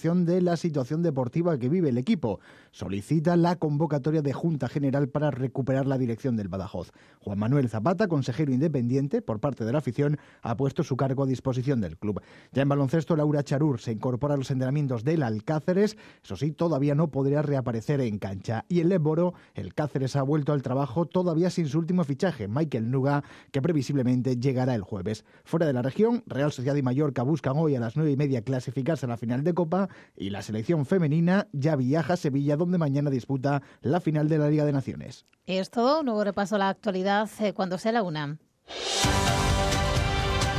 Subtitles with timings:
[0.00, 2.38] de la situación deportiva que vive el equipo.
[2.70, 6.92] Solicita la convocatoria de Junta General para recuperar la dirección del Badajoz.
[7.18, 11.26] Juan Manuel Zapata, consejero independiente por parte de la afición, ha puesto su cargo a
[11.26, 12.22] disposición del club.
[12.52, 15.96] Ya en baloncesto, Laura Charur se incorpora a los entrenamientos del Alcáceres.
[16.22, 18.66] Eso sí, todavía no podría reaparecer en cancha.
[18.68, 22.88] Y en Leboro, el Cáceres ha vuelto al trabajo todavía sin su último fichaje, Michael
[22.92, 25.24] Nuga, que previsiblemente llegará el jueves.
[25.42, 28.42] Fuera de la región, Real Sociedad y Mallorca buscan hoy a las nueve y media
[28.42, 32.78] clasificarse a la final de Copa y la selección femenina ya viaja a Sevilla donde
[32.78, 35.26] mañana disputa la final de la Liga de Naciones.
[35.46, 38.38] Es todo, nuevo repaso a la actualidad eh, cuando sea la una.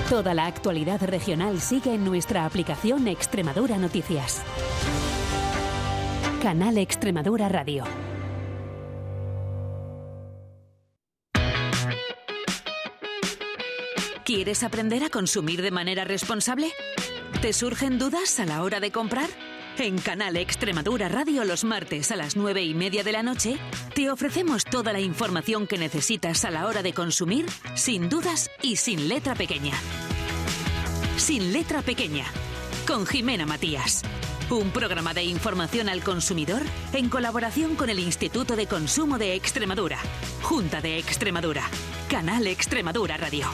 [0.10, 4.42] Toda la actualidad regional sigue en nuestra aplicación Extremadura Noticias.
[6.42, 7.84] Canal Extremadura Radio.
[14.30, 16.72] ¿Quieres aprender a consumir de manera responsable?
[17.42, 19.30] ¿Te surgen dudas a la hora de comprar?
[19.78, 23.58] En Canal Extremadura Radio los martes a las nueve y media de la noche
[23.96, 27.46] te ofrecemos toda la información que necesitas a la hora de consumir,
[27.76, 29.74] sin dudas y sin letra pequeña.
[31.16, 32.26] Sin letra pequeña,
[32.86, 34.02] con Jimena Matías.
[34.50, 36.62] Un programa de información al consumidor
[36.92, 40.00] en colaboración con el Instituto de Consumo de Extremadura,
[40.42, 41.64] Junta de Extremadura,
[42.10, 43.46] Canal Extremadura Radio.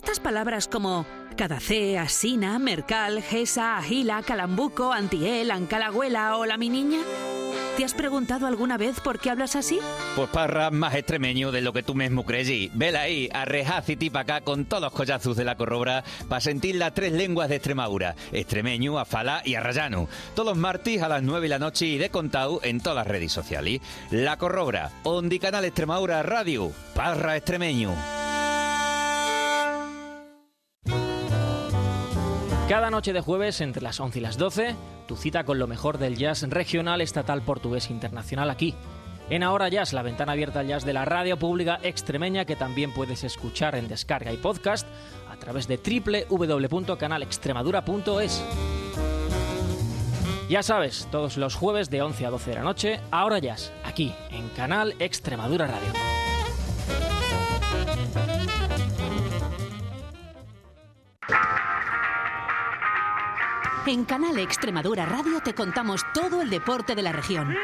[0.00, 1.04] ¿Gastas palabras como
[1.36, 7.00] Cadacé, Asina, Mercal, Gesa, Agila, Calambuco, Antiel, Ancalagüela o la mi niña?
[7.76, 9.78] ¿Te has preguntado alguna vez por qué hablas así?
[10.16, 12.72] Pues parra más extremeño de lo que tú mismo crees.
[12.72, 16.94] Vela ahí, arrejaz y acá con todos los collazos de la corrobra para sentir las
[16.94, 20.08] tres lenguas de Extremadura, extremeño, afala y arrayano.
[20.34, 23.32] Todos martes a las 9 de la noche y de contado en todas las redes
[23.32, 23.82] sociales.
[24.10, 28.19] La corrobra, Ondi Canal Extremadura Radio, parra extremeño.
[32.70, 34.76] Cada noche de jueves entre las 11 y las 12,
[35.08, 38.76] tu cita con lo mejor del jazz regional, estatal, portugués internacional aquí.
[39.28, 42.94] En Ahora Jazz, la ventana abierta al jazz de la radio pública extremeña que también
[42.94, 44.86] puedes escuchar en descarga y podcast
[45.32, 45.80] a través de
[46.28, 48.44] www.canalextremadura.es.
[50.48, 54.14] Ya sabes, todos los jueves de 11 a 12 de la noche, Ahora Jazz, aquí
[54.30, 56.19] en Canal Extremadura Radio.
[63.86, 67.54] En Canal Extremadura Radio te contamos todo el deporte de la región.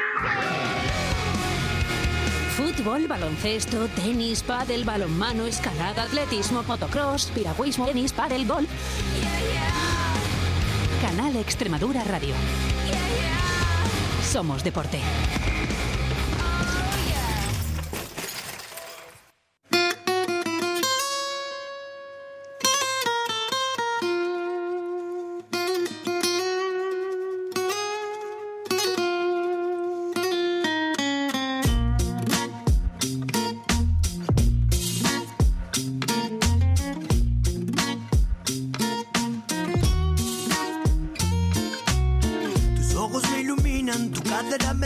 [2.57, 8.69] Fútbol, baloncesto, tenis, pádel, balonmano, escalada, atletismo, motocross, piragüismo, tenis, pádel, golf.
[11.01, 12.33] Canal Extremadura Radio.
[14.23, 14.99] Somos deporte.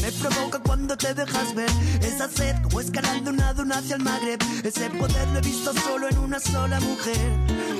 [0.00, 1.70] me provoca cuando te dejas ver.
[2.02, 4.40] Esa sed como escalando una duna hacia el Magreb.
[4.64, 7.30] Ese poder lo he visto solo en una sola mujer.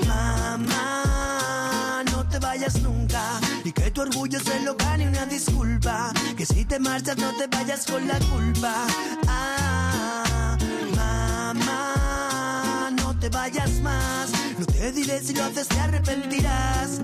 [0.07, 6.11] Mamá, no te vayas nunca y que tu orgullo se lo gane una disculpa.
[6.37, 8.85] Que si te marchas no te vayas con la culpa.
[9.27, 10.57] Ah,
[10.95, 14.31] mamá, no te vayas más.
[14.57, 17.01] No te diré si lo haces te arrepentirás.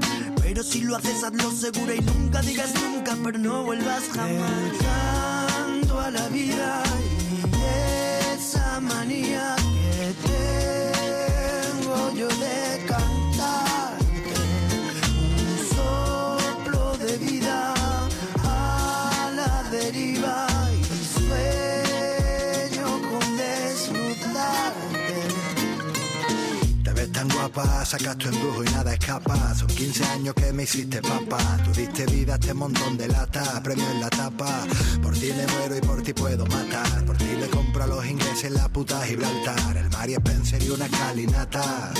[0.57, 4.71] Pero si lo haces hazlo seguro y nunca digas nunca, pero no vuelvas jamás.
[4.71, 6.81] Dejando a la vida
[7.29, 9.55] y esa manía
[9.85, 10.15] que
[11.85, 12.87] tengo yo de
[27.85, 29.55] sacas tu embrujo y nada escapa.
[29.55, 31.39] Son 15 años que me hiciste papá.
[31.65, 34.65] Tú diste vida a este montón de lata, premio en la tapa.
[35.01, 37.05] Por ti me muero y por ti puedo matar.
[37.05, 39.77] Por ti le compro a los ingleses la puta Gibraltar.
[39.77, 41.93] El Mari Spencer y una calinata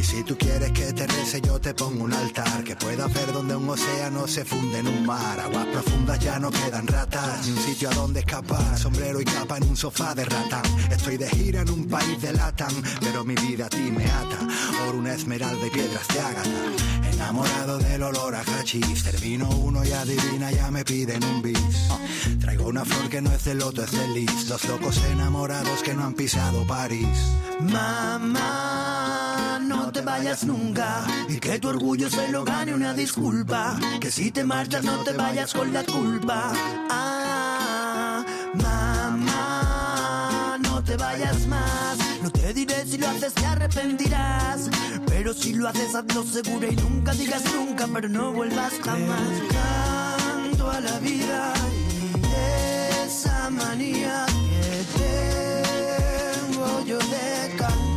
[0.00, 3.34] Y si tú quieres que te rece, yo te pongo un altar que pueda ver
[3.34, 5.38] donde un océano se funde en un mar.
[5.38, 8.78] Aguas profundas ya no quedan ratas, ni un sitio a donde escapar.
[8.78, 10.62] Sombrero y capa en un sofá de ratán.
[10.90, 14.38] Estoy de gira en un país de latan, pero mi vida a ti me ata.
[14.86, 17.10] Por una esmeralda y piedras de ágata.
[17.12, 19.04] Enamorado del olor a hachís.
[19.04, 21.88] Termino uno y adivina, ya me piden un bis.
[22.40, 24.48] Traigo una flor que no es de loto, es de lis.
[24.48, 27.06] Dos locos enamorados que no han pisado París.
[27.60, 28.99] Mamá,
[29.70, 33.78] no te vayas nunca y que tu orgullo se lo gane una disculpa.
[34.00, 36.52] Que si te marchas no te vayas con la culpa.
[36.90, 38.24] Ah,
[38.54, 41.98] mamá, no te vayas más.
[42.20, 44.68] No te diré si lo haces te arrepentirás.
[45.06, 49.30] Pero si lo haces hazlo seguro y nunca digas nunca, pero no vuelvas jamás.
[49.54, 51.52] Canto a la vida
[52.16, 54.26] y esa manía
[54.96, 55.62] que
[56.50, 57.89] tengo yo de cantar.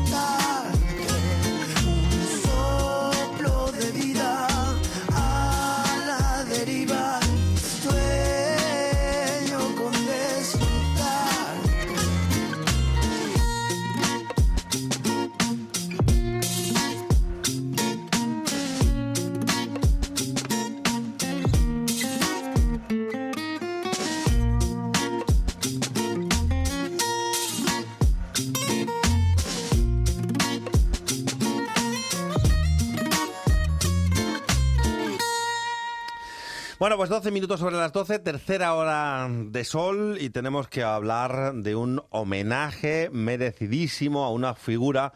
[36.83, 41.53] Bueno, pues 12 minutos sobre las 12, tercera hora de sol y tenemos que hablar
[41.53, 45.13] de un homenaje merecidísimo a una figura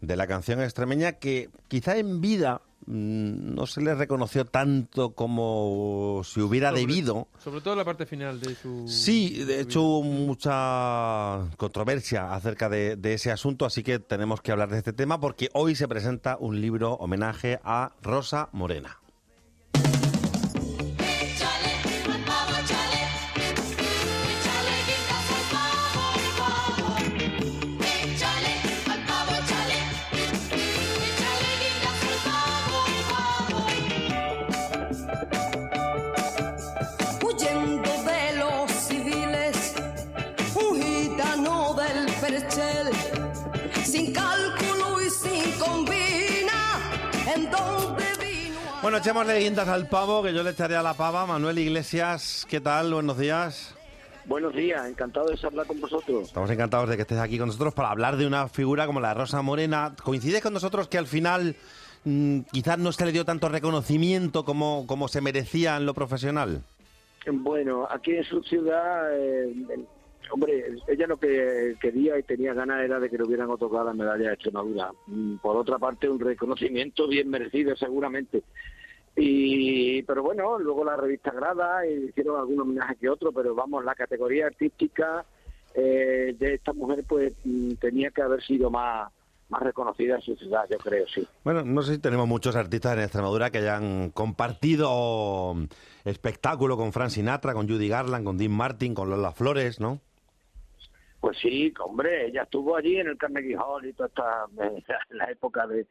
[0.00, 6.22] de la canción extremeña que quizá en vida mm, no se le reconoció tanto como
[6.24, 7.28] si hubiera Sobre- debido.
[7.38, 8.88] Sobre todo la parte final de su.
[8.88, 14.50] Sí, de hecho hubo mucha controversia acerca de, de ese asunto, así que tenemos que
[14.50, 18.98] hablar de este tema porque hoy se presenta un libro homenaje a Rosa Morena.
[48.94, 51.26] Bueno, echemos leyendas al pavo, que yo le echaré a la pava.
[51.26, 52.94] Manuel Iglesias, ¿qué tal?
[52.94, 53.74] Buenos días.
[54.24, 56.28] Buenos días, encantado de charlar con vosotros.
[56.28, 59.12] Estamos encantados de que estés aquí con nosotros para hablar de una figura como la
[59.12, 59.96] Rosa Morena.
[60.00, 61.56] ¿Coincides con nosotros que al final
[62.04, 66.62] mm, quizás no se le dio tanto reconocimiento como, como se merecía en lo profesional?
[67.26, 69.86] Bueno, aquí en su ciudad, eh, el-
[70.30, 73.92] hombre, ella lo que quería y tenía ganas era de que le hubieran otorgado la
[73.94, 74.92] medalla de Extremadura.
[75.08, 78.44] Mm, Por otra parte, un reconocimiento bien merecido seguramente.
[79.16, 83.84] Y, pero bueno, luego la revista Grada y hicieron algún homenaje que otro, pero vamos,
[83.84, 85.24] la categoría artística
[85.74, 89.12] eh, de esta mujer pues mm, tenía que haber sido más,
[89.48, 91.26] más reconocida en su ciudad, yo creo, sí.
[91.44, 95.54] Bueno, no sé si tenemos muchos artistas en Extremadura que hayan compartido
[96.04, 100.00] espectáculo con Frank Sinatra, con Judy Garland, con Dean Martin, con Lola Flores, ¿no?
[101.20, 104.46] Pues sí, hombre, ella estuvo allí en el Carnegie Hall y toda esta
[105.10, 105.86] en la época de,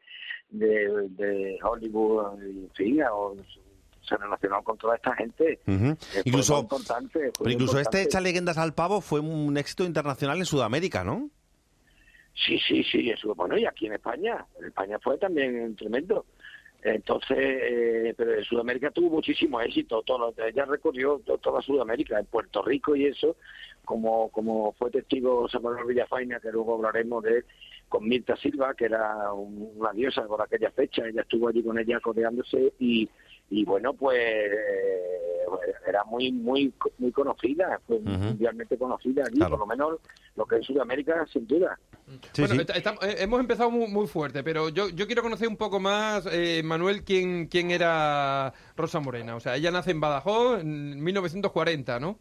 [0.58, 3.34] de, de Hollywood, en fin, o
[4.02, 5.58] se relacionó con toda esta gente.
[6.24, 6.68] Incluso,
[7.38, 8.02] pero incluso este.
[8.02, 11.30] Echa Leyendas al Pavo fue un éxito internacional en Sudamérica, ¿no?
[12.34, 13.34] Sí, sí, sí, eso.
[13.34, 16.26] Bueno, y aquí en España, en España fue también tremendo.
[16.82, 20.02] Entonces, eh, pero en Sudamérica tuvo muchísimo éxito.
[20.02, 23.36] Todo, ella recorrió to- toda Sudamérica, en Puerto Rico y eso,
[23.86, 27.44] como como fue testigo Samuel Villafaina, que luego hablaremos de él,
[27.94, 31.06] con Mirta Silva, que era un- una diosa por aquella fecha.
[31.06, 33.08] Ella estuvo allí con ella codeándose y,
[33.50, 35.46] y bueno, pues eh,
[35.86, 38.08] era muy muy muy conocida, fue Ujú.
[38.10, 39.50] mundialmente conocida allí, Claro.
[39.52, 40.00] por lo menos
[40.34, 41.78] lo que es Sudamérica, sin duda.
[42.36, 45.78] bueno, esta- eh, hemos empezado muy, muy fuerte, pero yo, yo quiero conocer un poco
[45.78, 49.36] más, eh, Manuel, quién, quién era Rosa Morena.
[49.36, 52.18] O sea, ella nace en Badajoz en 1940, ¿no?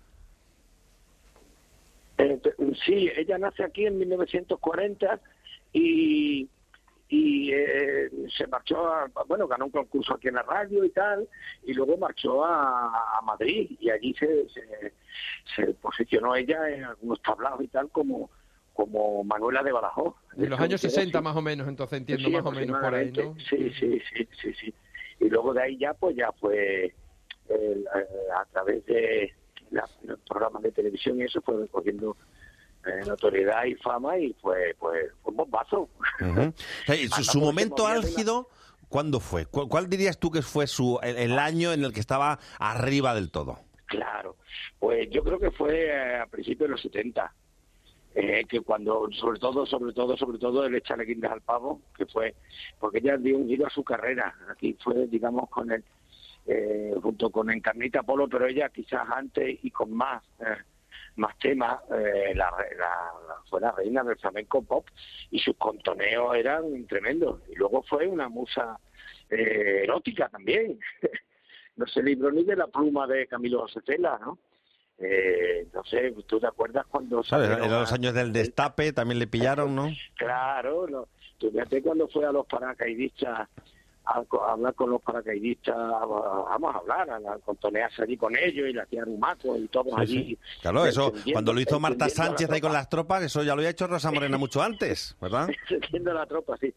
[2.19, 2.39] Eh,
[2.85, 5.19] sí, ella nace aquí en 1940
[5.73, 6.47] y,
[7.09, 11.27] y eh, se marchó, a, bueno, ganó un concurso aquí en la radio y tal,
[11.63, 14.93] y luego marchó a, a Madrid y allí se, se,
[15.55, 18.29] se posicionó ella en algunos tablados y tal como
[18.73, 20.15] como Manuela de Badajoz.
[20.35, 21.23] En los años quedó 60 así.
[21.23, 23.13] más o menos, entonces entiendo Sí, más o menos por ahí.
[23.47, 24.73] Sí, sí, sí, sí, sí.
[25.19, 26.85] Y luego de ahí ya, pues ya fue
[27.49, 27.83] eh,
[28.35, 29.31] a través de
[29.69, 32.17] la- los programas de televisión y eso fue recogiendo
[32.85, 35.89] eh, notoriedad y fama y fue, pues, fue un bombazo.
[36.21, 36.41] Ujú.
[36.83, 38.49] O sea, y su, momento álgido,
[38.89, 39.45] ¿cuándo fue?
[39.45, 43.13] ¿Cuál, cuál dirías tú que fue su el, el año en el que estaba arriba
[43.15, 43.59] del todo?
[43.85, 44.37] Claro,
[44.79, 47.33] pues yo creo que fue eh, a principios de los 70,
[48.15, 52.05] eh, que cuando, sobre todo, sobre todo, sobre todo, el echarle guindas al pavo, que
[52.05, 52.35] fue,
[52.79, 55.83] porque ella dio un giro a su carrera, aquí fue, digamos, con el,
[56.45, 60.57] eh, junto con Encarnita Polo, pero ella quizás antes y con más, eh,
[61.15, 63.11] más temas, eh, la, la-
[63.49, 64.87] fue la reina del flamenco pop
[65.29, 67.41] y sus contoneos eran tremendos.
[67.49, 68.77] Y luego fue una musa
[69.29, 70.79] eh, erótica también.
[71.75, 74.37] no se libró ni de la pluma de Camilo José Tela, ¿no?
[74.99, 77.23] Eh, no sé, ¿tú te acuerdas cuando...
[77.23, 77.49] ¿Sabes?
[77.49, 79.89] En los a- años del destape también le pillaron, ¿no?
[80.15, 81.07] Claro, no.
[81.37, 83.49] tú fíjate cuando fue a los paracaidistas
[84.05, 88.35] a, co- a hablar con los paracaidistas, vamos a hablar, a, a contonearse allí con
[88.37, 90.23] ellos y la tía Rumaco y todos Sí, allí.
[90.25, 90.37] sí.
[90.61, 93.69] Claro, eso, cuando lo hizo Marta Sánchez ahí con las tropas, eso ya lo había
[93.69, 95.49] hecho Rosa Morena mucho antes, ¿verdad?
[95.69, 96.73] Entendiendo la tropa, sí.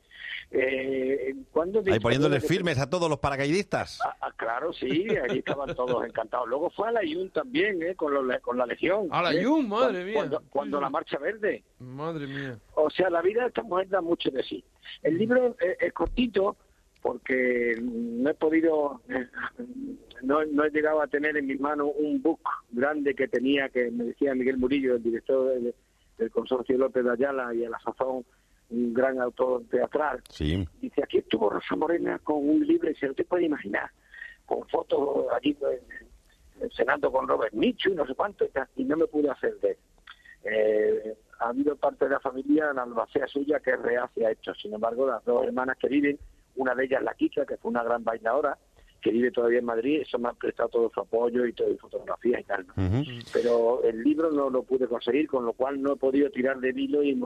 [0.53, 4.01] Eh, ¿cuándo Ahí poniéndole que- firmes a todos los paracaidistas.
[4.05, 6.49] Ah, ah, claro, sí, allí estaban todos encantados.
[6.49, 7.95] Luego fue a la IUN también, ¿eh?
[7.97, 9.09] con, los- con la Legión.
[9.11, 9.43] A la ¿eh?
[9.43, 10.49] IUN, madre Cuando- mía.
[10.51, 11.65] Cuando, la Marcha Verde.
[11.81, 12.59] Madre mía.
[12.75, 14.65] O sea, la vida de esta mujer da mucho de sí.
[15.03, 16.57] El libro es, es cortito
[17.07, 19.29] porque no he podido, eh,
[20.23, 22.41] no, no he llegado a tener en mis manos un book
[22.73, 25.73] grande que tenía, que me decía Miguel Murillo, el director del,
[26.19, 28.25] del Consorcio López de Ayala y a la sazón
[28.71, 30.21] un gran autor teatral.
[30.29, 30.67] Sí.
[30.81, 33.89] Dice, aquí estuvo Rosa Morena con un libro, y se no te puede imaginar,
[34.45, 35.79] con fotos allí pues,
[36.75, 39.55] cenando con Robert Michu y no sé cuánto, y, tal, y no me pude hacer
[39.61, 39.77] de él.
[40.43, 44.53] Eh, ha habido parte de la familia, la albacea suya, que es reacia a esto.
[44.57, 46.19] Sin embargo, las dos hermanas que viven,
[46.57, 48.57] una de ellas la Kika, que fue una gran bailadora,
[49.01, 51.77] que vive todavía en Madrid, eso me han prestado todo su apoyo y todo y
[51.77, 52.67] fotografías y tal.
[52.67, 52.75] ¿no?
[53.33, 56.77] Pero el libro no lo pude conseguir, con lo cual no he podido tirar del
[56.79, 57.17] hilo y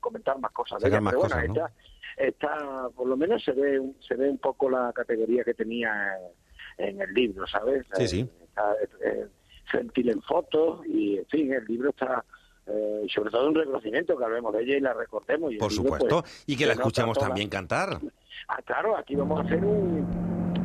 [0.00, 0.80] comentar más cosas.
[0.80, 1.00] de ella.
[1.00, 1.66] más Pero cosas, bueno, ¿no?
[1.66, 5.54] está, está, por lo menos se ve, un- se ve un poco la categoría que
[5.54, 6.16] tenía
[6.78, 7.84] en, el libro, ¿sabes?
[7.94, 8.30] Sí, Eh, sí.
[8.44, 8.72] Está,
[9.04, 9.26] eh,
[9.72, 12.24] gentil en fotos y, en fin, el libro está...
[12.66, 15.52] eh, y sobre todo un reconocimiento que hablemos de ella y la recordemos.
[15.52, 16.20] Y Por libro, supuesto.
[16.22, 17.98] pues, Y que la escuchemos también cantar.
[18.48, 20.06] Ah, claro, aquí vamos a hacer un...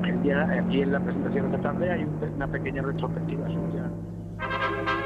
[0.06, 4.99] El día, aquí en la presentación de esta tarde hay un- una pequeña retrospectiva suya.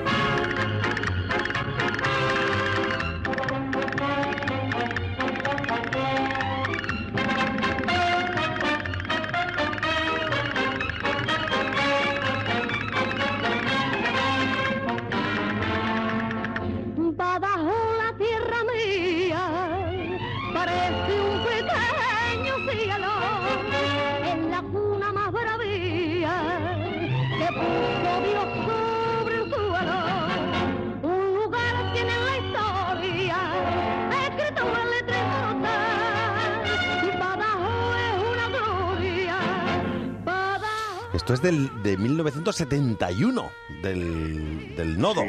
[41.24, 43.50] Esto es del, de 1971,
[43.82, 45.24] del, del nodo.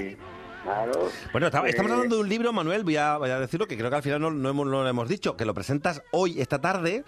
[0.64, 1.08] Claro.
[1.30, 3.90] Bueno, estamos Eh, hablando de un libro, Manuel, voy a, voy a decirlo, que creo
[3.90, 6.60] que al final no, no hemos, no lo hemos dicho, que lo presentas hoy, esta
[6.60, 7.04] tarde,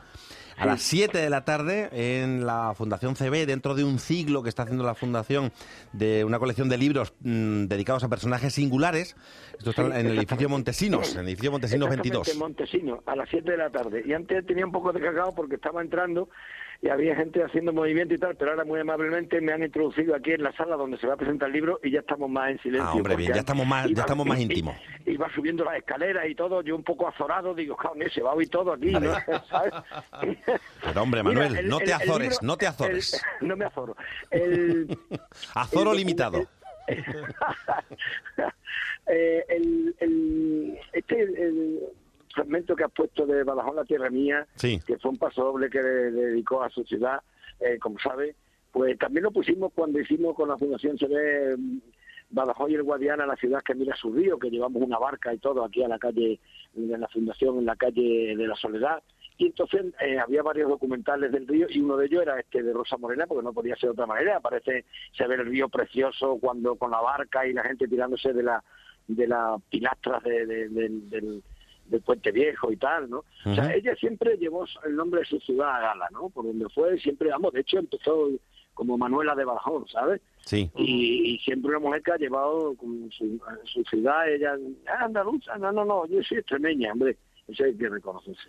[0.57, 4.50] a las 7 de la tarde, en la Fundación CB, dentro de un ciclo que
[4.50, 5.50] está haciendo la Fundación
[5.93, 9.16] de una colección de libros mm, dedicados a personajes singulares.
[9.59, 10.49] Esto está Sí, en el edificio.
[10.49, 12.28] Montesinos, en el edificio Montesinos Exactamente, 22.
[12.35, 14.05] en Montesinos, a las 7 de la tarde.
[14.07, 16.28] Y antes tenía un poco de cagado porque estaba entrando
[16.83, 20.33] y había gente haciendo movimiento y tal, pero ahora muy amablemente me han introducido aquí
[20.33, 22.59] en la sala donde se va a presentar el libro y ya estamos más en
[22.61, 22.88] silencio.
[22.90, 24.76] Ah, hombre, bien, ya estamos más- ya iba- estamos más íntimos.
[25.21, 28.35] Va subiendo las escaleras y todo, yo un poco azorado, digo, cabrón, se va a
[28.35, 29.00] oír todo aquí, ¿no?
[29.50, 29.73] ¿sabes?
[30.83, 33.25] Pero hombre, Mira, Manuel, el- no te azores, libro- no te azores.
[33.40, 33.97] el- no me azoro.
[34.30, 34.99] El,
[35.54, 36.47] Azoro limitado.
[39.09, 41.80] Eh, el, el- este el
[42.37, 44.78] fragmento que has puesto de Badajoz, la tierra mía, Sí.
[44.87, 47.21] que fue un paso doble que le, le dedicó a su ciudad,
[47.61, 48.37] eh, como sabe,
[48.71, 51.78] pues también lo pusimos cuando hicimos con la Fundación CD mm,
[52.31, 55.38] Badajoz y el Guadiana, la ciudad que mira su río, que llevamos una barca y
[55.38, 56.38] todo aquí a la calle,
[56.76, 59.02] en la Fundación, en la calle de la Soledad.
[59.38, 62.73] Y entonces eh, había varios documentales del río y uno de ellos era este de
[62.73, 64.37] Rosa Morena, porque no podía ser de otra manera.
[64.38, 64.85] Aparece,
[65.16, 68.62] se ve el río precioso cuando con la barca y la gente tirándose de la
[69.09, 71.43] de las pilastras de- de- del- del,
[71.88, 73.19] del puente viejo y tal, ¿no?
[73.45, 76.28] O sea, ella siempre llevó el nombre de su ciudad a gala, ¿no?
[76.31, 78.28] Por donde fue, siempre, vamos, de hecho empezó
[78.75, 80.21] como Manuela de Badajoz, ¿sabes?
[80.45, 80.71] Sí.
[80.76, 84.55] Y, y siempre una mujer que ha llevado con su, su ciudad, ella,
[84.87, 87.16] "Ah, andaluza, no, no, no, yo soy extremeña, hombre.
[87.48, 88.48] Eso hay que reconocerse.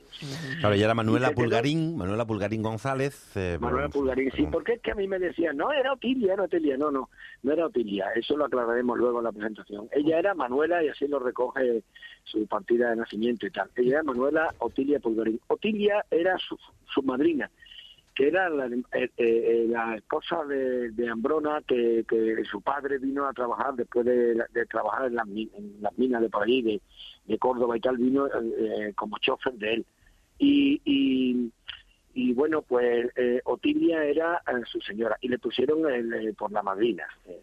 [0.59, 3.31] Claro, y era Manuela Y se quedó- Pulgarín, Manuela Pulgarín González.
[3.37, 6.33] eh, Manuela pero- Pulgarín, sí, porque es que a mí me decían, no, era Otilia,
[6.33, 7.09] era Otilia, no, no,
[7.43, 9.87] no era Otilia, eso lo aclararemos luego en la presentación.
[9.91, 11.83] Ella era Manuela y así lo recoge
[12.23, 13.69] su partida de nacimiento y tal.
[13.75, 15.39] Ella era Manuela Otilia Pulgarín.
[15.47, 16.57] Otilia era su,
[16.91, 17.51] su madrina,
[18.17, 23.27] que era la, eh, eh, la esposa de, de Ambrona, que, que su padre vino
[23.27, 26.81] a trabajar después de, de trabajar en las, en las minas de por allí, de,
[27.25, 29.85] de Córdoba y tal, vino eh, como chofer de él.
[30.39, 31.51] Y, y,
[32.15, 36.51] y bueno, pues eh, Otilia era eh, su señora y le pusieron el, eh, por
[36.51, 37.05] la madrina.
[37.27, 37.39] eh,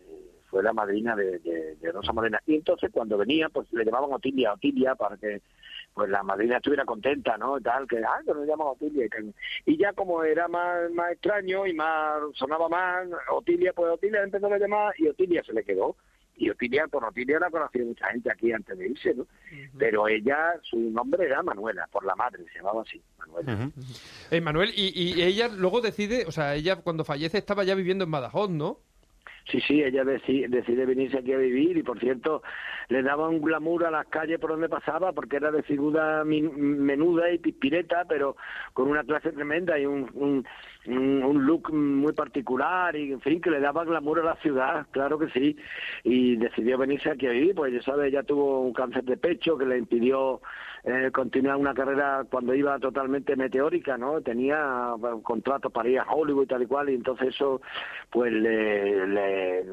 [0.51, 2.41] fue la madrina de, de, de Rosa Morena.
[2.47, 5.41] Y entonces cuando venía, pues le llamaban Otilia, Otilia, para que
[5.95, 7.59] pues la madrina estuviera contenta, ¿no?
[7.59, 9.07] Y Tal, que, ah, que nos llaman Otilia.
[9.65, 14.53] Y, ya como era más, más extraño y más, sonaba más, Otilia, pues Otilia empezó
[14.53, 15.97] a llamar y Otilia se le quedó.
[16.37, 19.25] Y Otilia, por Otilia la conocía mucha gente aquí antes de irse, ¿no?
[19.79, 23.71] Pero ella, su nombre era Manuela, por la madre, se llamaba así, Manuela.
[24.33, 28.03] Eh, Manuel, y, y ella luego decide, o sea, ella cuando fallece estaba ya viviendo
[28.03, 28.81] en Badajoz, ¿no?
[29.47, 32.43] Sí, sí, ella deci- decide venirse aquí a vivir y, por cierto,
[32.89, 37.31] le daba un glamour a las calles por donde pasaba porque era de figura menuda
[37.31, 38.37] y pispireta, pero
[38.73, 40.47] con una clase tremenda y un, un-
[40.87, 45.19] un look muy particular y, en fin, que le daba glamour a la ciudad, claro
[45.19, 45.57] que sí.
[46.05, 49.59] Y decidió venirse aquí a vivir, pues ya sabe, ella tuvo un cáncer de pecho
[49.59, 50.41] que le impidió
[50.85, 54.21] eh, continuar una carrera cuando iba totalmente meteórica, ¿no?
[54.21, 57.61] Tenía bueno, contratos para ir a Hollywood y tal y cual, y entonces eso,
[58.11, 59.65] pues le, le-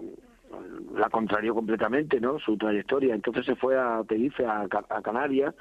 [0.96, 2.40] la contrarió completamente, ¿no?
[2.40, 3.16] Su trayectoria.
[3.16, 5.56] Entonces se fue a Tenerife, a, a Canarias,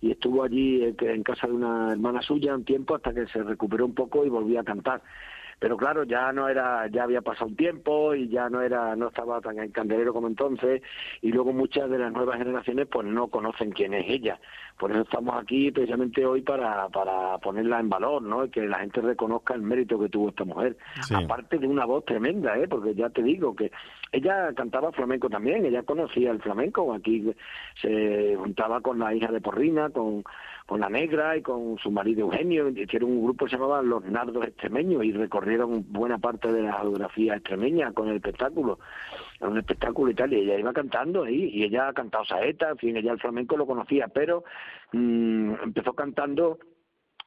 [0.00, 3.42] y estuvo allí eh, en casa de una hermana suya un tiempo hasta que se
[3.42, 5.02] recuperó un poco y volvió a cantar.
[5.58, 9.08] Pero claro, ya no era, ya había pasado un tiempo y ya no era, no
[9.08, 10.82] estaba tan en candelero como entonces,
[11.20, 14.38] y luego muchas de las nuevas generaciones pues no conocen quién es ella.
[14.78, 18.44] Por eso estamos aquí precisamente hoy para, para ponerla en valor, ¿no?
[18.44, 20.76] Y que la gente reconozca el mérito que tuvo esta mujer.
[21.02, 21.14] Sí.
[21.14, 22.68] Aparte de una voz tremenda, ¿eh?
[22.68, 23.72] Porque ya te digo que
[24.12, 27.34] ella cantaba flamenco también, ella conocía el flamenco, aquí
[27.82, 30.22] se juntaba con la hija de Porrina, con,
[30.68, 34.04] con la negra y con su marido Eugenio, hicieron un grupo que se llamaba Los
[34.04, 38.78] Nardos Extremeños y recorrieron buena parte de la geografía extremeña con el espectáculo,
[39.40, 42.68] Era un espectáculo y tal, y ella iba cantando ahí, y ella ha cantado saeta,
[42.68, 44.44] en fin, ella el flamenco lo conocía, pero
[44.92, 46.58] mm, empezó cantando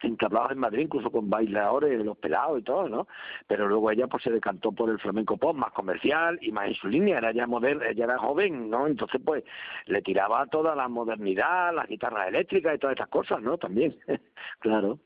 [0.03, 3.07] entablados en Madrid, incluso con bailadores de los pelados y todo, ¿no?
[3.47, 6.75] Pero luego ella pues se decantó por el flamenco pop más comercial y más en
[6.75, 8.87] su línea, era ya moderna, ella era joven, ¿no?
[8.87, 9.43] Entonces pues
[9.85, 13.57] le tiraba toda la modernidad, las guitarras eléctricas y todas estas cosas, ¿no?
[13.57, 13.95] También,
[14.59, 14.99] claro.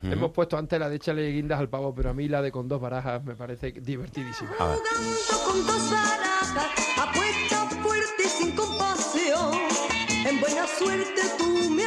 [0.00, 2.68] Hemos puesto antes la de échale guindas al pavo, pero a mí la de con
[2.68, 4.50] dos barajas me parece divertidísima.
[4.60, 4.78] A ver.
[5.44, 9.54] con dos barajas, apuesta fuerte y sin compasión.
[10.24, 11.84] En buena suerte tú me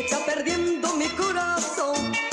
[0.00, 2.23] está perdiendo mi corazón.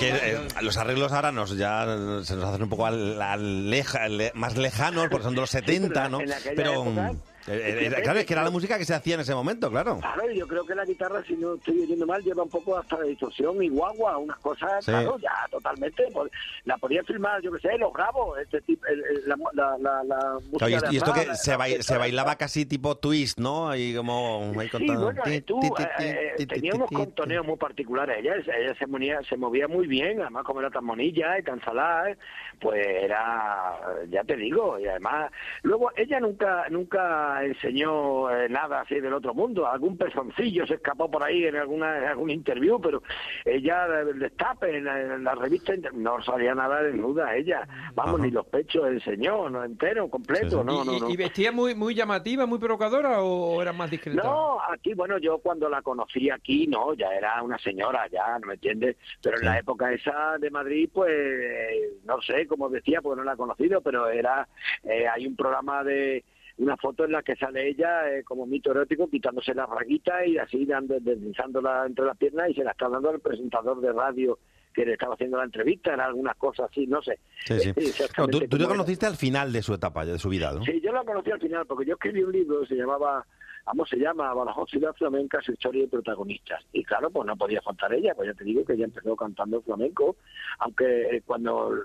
[0.00, 1.84] Que eh, los arreglos ahora nos ya
[2.24, 5.50] se nos hacen un poco al- al leja- le- más lejanos, porque son de los
[5.50, 6.18] 70, ¿no?
[6.56, 9.70] Pero, época- eh, claro, es que era la música que se hacía en ese momento,
[9.70, 9.98] claro.
[9.98, 12.76] Claro, y yo creo que la guitarra, si no estoy oyendo mal, lleva un poco
[12.78, 14.90] hasta la distorsión y guagua, unas cosas, Sí.
[14.90, 16.06] claro, ya totalmente.
[16.12, 16.30] por-
[16.64, 19.36] La podía filmar, yo qué sé, los grabos, este tipo, el- el- la,
[19.78, 23.38] la, la, música Claro, y, y esto que la- se, se bailaba casi tipo twist,
[23.38, 23.68] ¿no?
[23.70, 24.52] Ahí como...
[24.58, 25.60] Ahí Sí, bueno, tú,
[25.98, 28.18] eh, eh, tenía unos contoneos muy particulares.
[28.20, 31.60] Ella, ella se, movía, se movía muy bien, además como era tan monilla y tan
[31.62, 32.16] salada, eh,
[32.60, 35.30] pues era, ya te digo, y además,
[35.62, 39.66] luego ella nunca nunca enseñó eh, nada así del otro mundo.
[39.66, 43.02] Algún pezoncillo se escapó por ahí en alguna en algún interview, pero
[43.44, 47.66] ella, el destape en la, en la revista, no salía nada desnuda ella.
[47.94, 48.24] Vamos, Ajá.
[48.26, 50.76] ni los pechos enseñó, no entero, completo, Sí, sí.
[50.76, 51.10] no, ¿Y, no, y- no.
[51.10, 54.22] y vestía muy, muy llamativa, muy provocadora o era más discreta?
[54.22, 58.48] No, aquí, bueno, yo cuando la conocí aquí, no, ya era una señora, ya, ¿no
[58.48, 58.96] me entiendes?
[59.22, 63.24] Pero en la época esa de Madrid, pues, eh, no sé, como decía, porque no
[63.24, 64.48] la he conocido, pero era,
[64.84, 66.24] eh, hay un programa de
[66.60, 70.36] una foto en la que sale ella eh, como mito erótico quitándose la raguita y
[70.38, 74.38] así dando, deslizándola entre las piernas y se la está dando al presentador de radio
[74.72, 77.18] que le estaba haciendo la entrevista, en algunas cosas así, no sé.
[77.44, 77.72] Sí, sí.
[78.16, 78.68] Tú, tú cómo era.
[78.68, 80.62] conociste al final de su etapa, de su vida, ¿no?
[80.62, 83.26] Sí, yo la conocí al final, porque yo escribí un libro, se llamaba
[83.66, 86.64] Vamos, se llama Badajoz Ciudad Flamenca, su historia y protagonistas.
[86.72, 89.62] Y claro, pues no podía faltar ella, pues ya te digo que ella empezó cantando
[89.62, 90.16] flamenco,
[90.58, 91.80] aunque eh, cuando eh,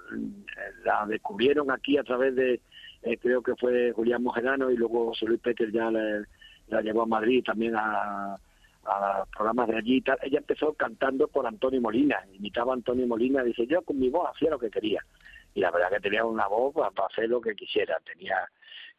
[0.83, 2.61] la descubrieron aquí a través de,
[3.05, 7.43] eh, creo que fue Julián Mojerano y luego Luis Peter ya la, llevó a Madrid
[7.45, 8.35] también a,
[8.83, 10.17] a programas de allí y tal.
[10.23, 14.31] Ella empezó cantando por Antonio Molina, imitaba a Antonio Molina, dice yo con mi voz
[14.33, 15.05] hacía lo que quería.
[15.53, 18.37] Y la verdad que tenía una voz para, hacer lo que quisiera, tenía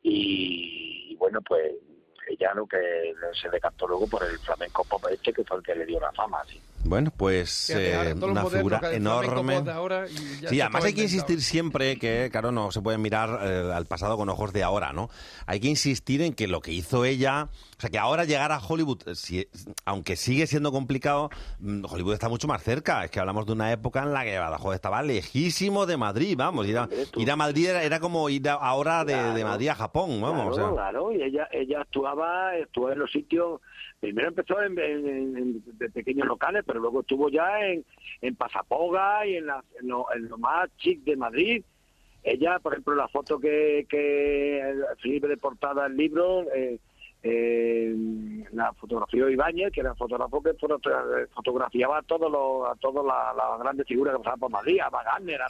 [0.03, 1.75] y bueno pues
[2.27, 2.77] ella lo que
[3.41, 6.13] se decantó luego por el flamenco pop este que fue el que le dio la
[6.13, 6.61] fama sí.
[6.85, 9.57] Bueno, pues eh, una figura enorme.
[9.73, 13.73] ahora y Sí, además hay que insistir siempre que, claro, no se puede mirar eh,
[13.75, 15.11] al pasado con ojos de ahora, ¿no?
[15.47, 18.59] Hay que insistir en que lo que hizo ella, o sea, que ahora llegar a
[18.59, 19.47] Hollywood, eh, si-
[19.85, 21.29] aunque sigue siendo complicado,
[21.61, 23.05] mm, Hollywood está mucho más cerca.
[23.05, 26.67] Es que hablamos de una época en la que Badajoz estaba lejísimo de Madrid, vamos.
[26.67, 29.45] Ir a, ir a Madrid era, era como ir a- ahora de.
[29.45, 30.55] Madrid a Japón, vamos.
[30.57, 30.83] Claro, o sea.
[30.91, 33.61] claro, y ella ella actuaba, actuaba en los sitios,
[34.01, 37.85] primero empezó en, en- en- en pequeños locales, pero luego estuvo ya en,
[38.23, 41.63] en Pasapoga y en, la- en lo, lo más chic de Madrid.
[42.23, 44.61] Ella, por ejemplo, la foto que, que
[45.01, 46.79] Felipe de portada del libro, eh,
[47.29, 47.95] eh,
[48.53, 50.81] la fotografió Ibáñez, que era el fotógrafo que foto-
[51.35, 54.89] fotografiaba a todos los, a todas las las grandes figuras que pasaban por Madrid, a
[54.91, 55.47] Wagner, a,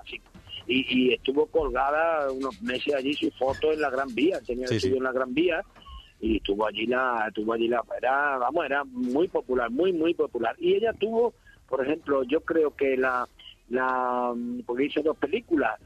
[0.00, 0.20] así.
[0.66, 4.74] Y, y estuvo colgada unos meses allí su foto en la Gran Vía, tenía Sí,
[4.74, 4.98] el estudio sí.
[4.98, 5.62] en la Gran Vía
[6.20, 10.54] y estuvo allí la, estuvo allí la, era, vamos, era muy popular, muy, muy popular.
[10.58, 11.34] Y ella tuvo,
[11.68, 13.26] por ejemplo, yo creo que la,
[13.70, 14.32] la,
[14.64, 15.80] porque hizo dos películas,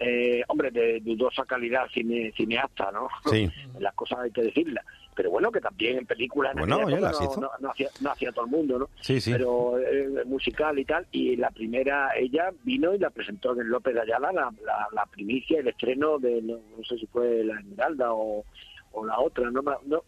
[0.00, 3.08] eh, hombre, de dudosa calidad cine, cineasta, ¿no?
[3.30, 3.48] Sí.
[3.80, 4.84] Las cosas hay que decirlas.
[5.14, 7.40] Pero bueno, que también en películas en Bueno, época las no, hizo.
[7.40, 8.88] no- no hacía, no hacía todo el mundo, ¿no?
[9.00, 9.32] Sí, sí.
[9.32, 11.06] Pero eh, musical y tal.
[11.10, 15.06] Y la primera, ella vino y la presentó en López de Ayala, la, la, la
[15.06, 18.44] primicia, el estreno de, no, no sé si fue La Esmeralda o,
[18.92, 19.50] o la otra.
[19.50, 19.60] No,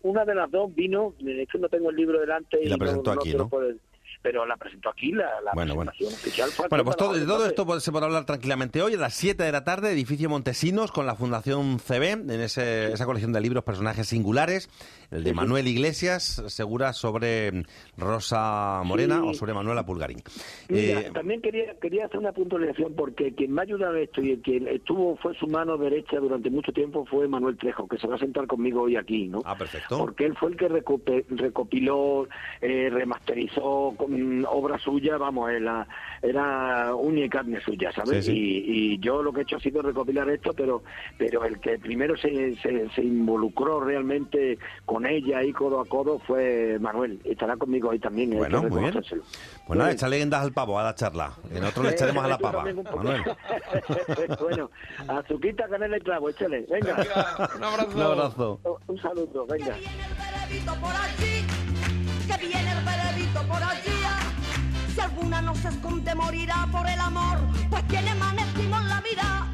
[0.02, 3.10] una de las dos vino, es que no tengo el libro delante Y la presentó
[3.10, 3.32] aquí,
[4.22, 5.90] pero la presentó aquí, la, la Bueno, bueno.
[5.92, 8.98] presentación oficial fue Bueno, pues todo, de todo esto se puede hablar tranquilamente hoy a
[8.98, 13.32] las 7 de la tarde, edificio Montesinos, con la Fundación CB, en ese- esa colección
[13.32, 14.68] de libros, personajes singulares,
[15.10, 17.64] el de Manuel Iglesias, Segura sobre
[17.96, 19.28] Rosa Morena Sí.
[19.28, 20.22] o sobre Manuela Pulgarín.
[20.68, 24.20] Mira, Eh, también quería quería hacer una puntualización porque quien me ha ayudado en esto
[24.22, 28.06] y quien estuvo fue su mano derecha durante mucho tiempo fue Manuel Trejo, que se
[28.06, 29.40] va a sentar conmigo hoy aquí, ¿no?
[29.44, 29.98] ah, perfecto.
[29.98, 32.28] Porque él fue el que recopiló,
[32.60, 34.09] eh, remasterizó con,
[34.48, 35.86] obra suya, vamos, era,
[36.22, 38.24] era uña y carne suya, ¿sabes?
[38.24, 38.38] Sí, sí.
[38.38, 40.82] Y, y yo lo que he hecho ha sido recopilar esto, pero
[41.18, 46.18] pero el que primero se, se, se involucró realmente con ella y codo a codo
[46.20, 47.20] fue Manuel.
[47.24, 48.32] Estará conmigo hoy también.
[48.32, 48.84] hay Bueno, muy bien.
[48.86, 49.22] reconocérselo.
[49.66, 49.90] Pues Bien.
[49.90, 51.32] échale guindas al pavo a la charla.
[51.54, 52.64] En otro le echaremos a la pava.
[52.64, 52.82] un.
[52.82, 53.22] Manuel.
[54.40, 54.70] bueno,
[55.08, 56.66] azuquita, canela y clavo, échale.
[56.70, 56.94] Venga.
[56.96, 57.96] Venga, un abrazo.
[57.96, 58.60] Un abrazo.
[58.88, 59.76] Un saludo, venga.
[62.30, 63.98] Que viene el veredito por allí.
[64.94, 67.38] Si alguna no se esconde morirá por el amor,
[67.68, 69.48] pues tiene manesimo en la vida.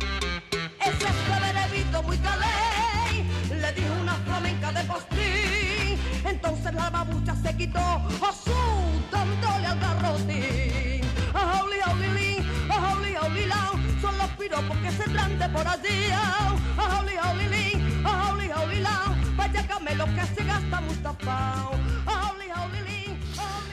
[0.81, 5.99] Es este veredito muy calé, le dijo una flamenca de postín.
[6.25, 11.01] Entonces la babucha se quitó, asustándole al garrotín.
[11.33, 16.11] Ajauli, aulilín, ajauli, aulilao, son los piropos que se de por allí.
[16.77, 21.77] Ajauli, aulilín, ajauli, aulilao, vaya camelo que se gasta Mustafa.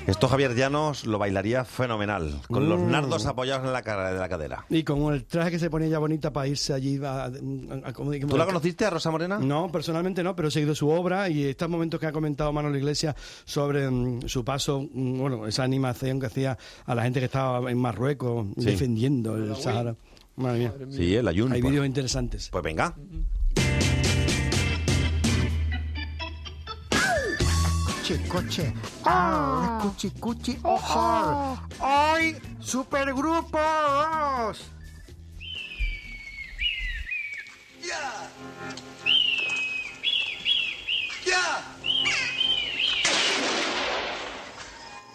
[0.05, 2.91] Esto Javier Llanos lo bailaría fenomenal, con los Mm.
[2.91, 4.65] nardos apoyados en la, cara, de la cadera.
[4.69, 7.93] Y con el traje que se ponía ella bonita para irse allí a, a- a-
[7.93, 9.39] ¿Tú la conociste a Rosa Morena?
[9.39, 12.75] No, personalmente no, pero he seguido su obra y estos momentos que ha comentado Manuel
[12.75, 13.15] Iglesias
[13.45, 17.71] sobre mm, su paso, mm, bueno, esa animación que hacía a la gente que estaba
[17.71, 18.65] en Marruecos Sí.
[18.65, 19.95] defendiendo el Sahara.
[20.35, 20.73] Madre mía.
[20.89, 21.53] Sí, el Ayun.
[21.53, 21.71] Hay pues.
[21.71, 22.49] vídeos interesantes.
[22.51, 22.93] Pues venga.
[28.03, 28.73] Coche, coche.
[29.05, 31.57] Ah, cuchi, cuchi, ojo.
[31.79, 34.59] Hoy, supergrupos.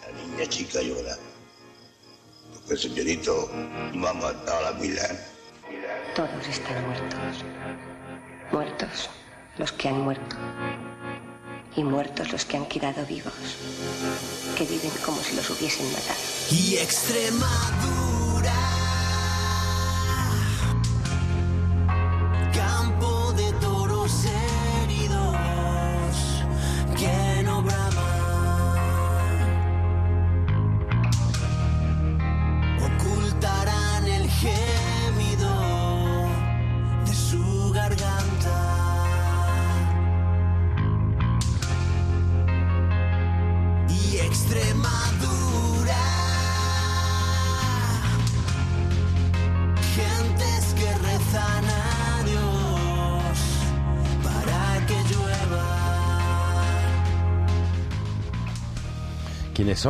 [0.01, 1.15] La niña chica llora.
[2.51, 3.51] Porque el señorito
[4.03, 5.15] va a matar a Milán.
[6.15, 7.45] Todos están muertos.
[8.51, 9.11] Muertos
[9.59, 10.35] los que han muerto.
[11.75, 13.33] Y muertos los que han quedado vivos.
[14.57, 16.19] Que viven como si los hubiesen matado.
[16.51, 18.18] y Extremadura.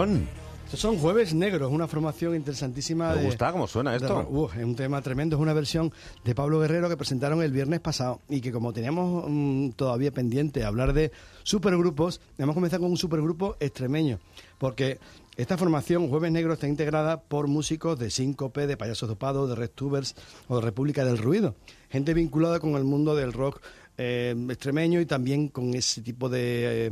[0.08, 0.28] Son?
[0.66, 3.14] Estos son Jueves Negros, una formación interesantísima.
[3.14, 4.50] ¿Te de- gusta cómo suena esto?
[4.56, 5.92] es un tema tremendo, es una versión
[6.24, 10.64] de Pablo Guerrero que presentaron el viernes pasado y que como teníamos mm, todavía pendiente
[10.64, 14.20] hablar de supergrupos, hemos comenzado con un supergrupo extremeño,
[14.60, 15.00] porque
[15.38, 19.72] esta formación, Jueves Negros, está integrada por músicos de Síncope, de Payasos Dopados, de Red
[19.72, 20.14] Tubers
[20.50, 21.56] o de República del Ruido,
[21.90, 23.60] gente vinculada con el mundo del rock
[23.98, 26.88] eh, extremeño y también con ese tipo de...
[26.88, 26.92] eh,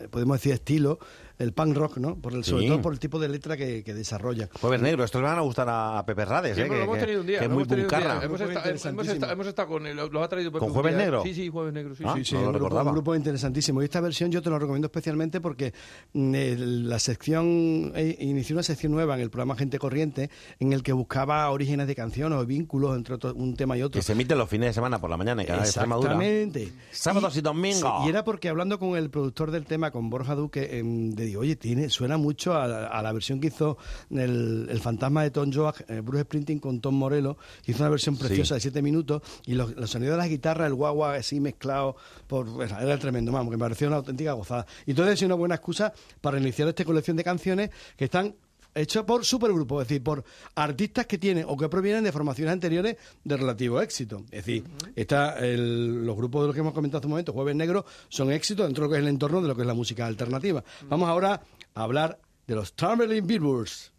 [0.00, 0.98] eh, podemos decir estilo,
[1.40, 2.14] el punk rock, ¿no?
[2.16, 2.68] Por el, Sobre Sí.
[2.68, 4.48] todo por el tipo de letra que, que desarrolla.
[4.60, 6.66] Jueves Negro, estos le van a gustar a Pepe Rades, Sí, ¿eh?
[6.68, 7.38] pero lo que, hemos tenido un día.
[7.38, 8.22] que es lo muy un puncarra.
[8.24, 9.96] Hemos, estado, hemos, estado, hemos estado con él.
[9.96, 11.04] Lo, lo ha traído Pepe ¿Con un Jueves día.
[11.04, 11.22] Negro?
[11.24, 11.94] Sí, sí, Jueves Negro.
[11.96, 12.24] Sí, Ah, sí.
[12.24, 12.90] Sí, no lo un, grupo, recordaba.
[12.90, 13.82] un grupo interesantísimo.
[13.82, 15.72] Y esta versión yo te la recomiendo especialmente porque
[16.12, 20.72] mm, el- la sección, eh, inició una sección nueva en el programa Gente Corriente en
[20.72, 23.98] el que buscaba orígenes de canciones o vínculos entre otro- un tema y otro.
[23.98, 26.12] Que se emite los fines de semana por la mañana en Canal Extremadura.
[26.12, 26.72] Exactamente.
[26.90, 27.80] Sábados y, domingos.
[28.02, 31.24] Sí, y era porque hablando con el productor del tema, con Borja Duque, em, le
[31.30, 33.78] digo, oye, tiene, suena mucho a, la- a la versión que hizo
[34.10, 37.90] el, el fantasma de Tom Joad, eh, Bruce Sprinting con Tom Morello, que hizo una
[37.90, 38.54] versión preciosa Sí.
[38.54, 42.46] de siete minutos, y los, los sonidos de las guitarras, el guagua así mezclado, por,
[42.50, 44.66] bueno, era tremendo, vamos, que me pareció una auténtica gozada.
[44.86, 48.34] Y entonces es una buena excusa para iniciar esta colección de canciones que están
[48.74, 52.96] hechas por supergrupos, es decir, por artistas que tienen o que provienen de formaciones anteriores
[53.24, 54.22] de relativo éxito.
[54.30, 54.64] Es decir,
[54.96, 58.30] está el- los grupos de los que hemos comentado hace un momento, Jueves Negro, son
[58.32, 60.62] éxitos dentro de lo que es el entorno de lo que es la música alternativa.
[60.88, 61.40] Vamos ahora
[61.74, 63.92] a hablar de los Traveling Billboards.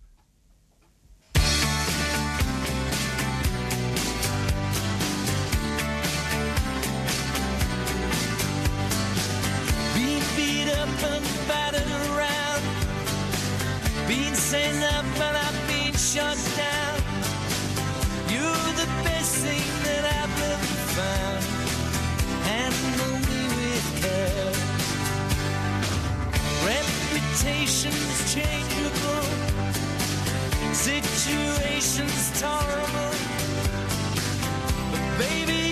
[15.02, 17.00] Up and I've been shut down.
[18.34, 21.44] You're the best thing that I've ever found.
[22.52, 24.54] Handle me with care.
[26.72, 29.28] Reputation's changeable.
[30.74, 33.14] Situation's tolerable.
[34.92, 35.71] But baby,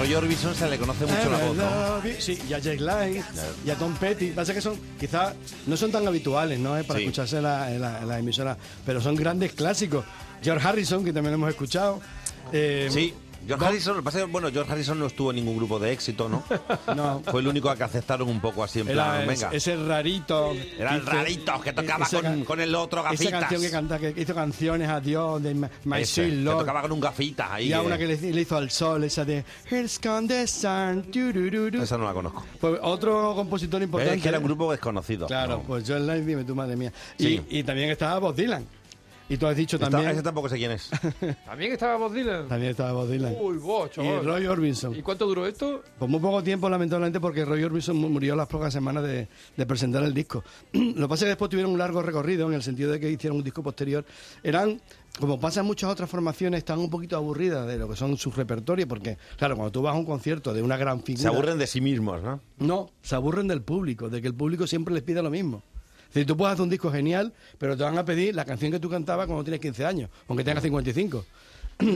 [0.00, 2.02] Roy Orbison se le conoce mucho la voz, ¿no?
[2.18, 3.22] Sí, y a Jake Lyne,
[3.66, 4.28] y a Tom Petty.
[4.30, 5.34] Pasa que son, quizás,
[5.66, 6.78] no son tan habituales, ¿no?
[6.78, 7.04] Eh, para Sí.
[7.04, 10.06] escucharse en la, en, la, en la emisora, pero son grandes clásicos.
[10.42, 12.00] George Harrison, que también lo hemos escuchado.
[12.50, 13.12] Eh, Sí.
[13.46, 15.78] George Harrison, lo que pasa es que, bueno, George Harrison no estuvo en ningún grupo
[15.78, 16.44] de éxito, ¿no?
[16.94, 17.22] No.
[17.30, 19.48] Fue el único a que aceptaron un poco así en plan, Era venga.
[19.52, 20.52] ese, rarito.
[20.78, 23.40] Eran Hizo- raritos que tocaba esa con, el otro Esa gafitas.
[23.40, 26.58] canción que canta, que hizo canciones a Dios, de My My Ese, Sweet que Lord.
[26.60, 27.68] tocaba con un gafitas ahí.
[27.68, 31.02] Y a una que le, le hizo al sol, esa de Here's come the sun.
[31.10, 31.82] turururu.
[31.82, 32.44] Esa no la conozco.
[32.60, 34.16] Pues otro compositor importante.
[34.16, 35.26] Es que era un grupo desconocido.
[35.26, 35.62] Claro, No.
[35.62, 36.92] pues John Lennon, dime tú, madre mía.
[37.18, 37.40] Sí.
[37.48, 38.64] Y, y también estaba Bob Dylan.
[39.30, 40.10] Y tú has dicho Esta- también.
[40.10, 40.90] ese tampoco sé quién es.
[41.46, 42.48] También estaba Bob Dylan.
[42.48, 43.34] También estaba Bob Dylan.
[43.40, 44.24] Uy, vos, y chaval.
[44.24, 44.94] Roy Orbison.
[44.94, 45.82] ¿Y cuánto duró esto?
[45.98, 49.66] Pues muy poco tiempo, lamentablemente, porque Roy Orbison mu- murió las pocas semanas de, de
[49.66, 50.42] presentar el disco.
[50.72, 53.08] Lo que pasa es que después tuvieron un largo recorrido, en el sentido de que
[53.08, 54.04] hicieron un disco posterior.
[54.42, 54.80] Eran,
[55.20, 58.34] como pasa en muchas otras formaciones, están un poquito aburridas de lo que son sus
[58.34, 61.22] repertorios, porque, claro, cuando tú vas a un concierto de una gran figura...
[61.22, 62.40] Se aburren de sí mismos, ¿no?
[62.58, 65.62] No, se aburren del público, de que el público siempre les pide lo mismo.
[66.12, 68.80] Decir, tú puedes hacer un disco genial, pero te van a pedir la canción que
[68.80, 71.24] tú cantabas cuando tienes 15 años, aunque tengas 55.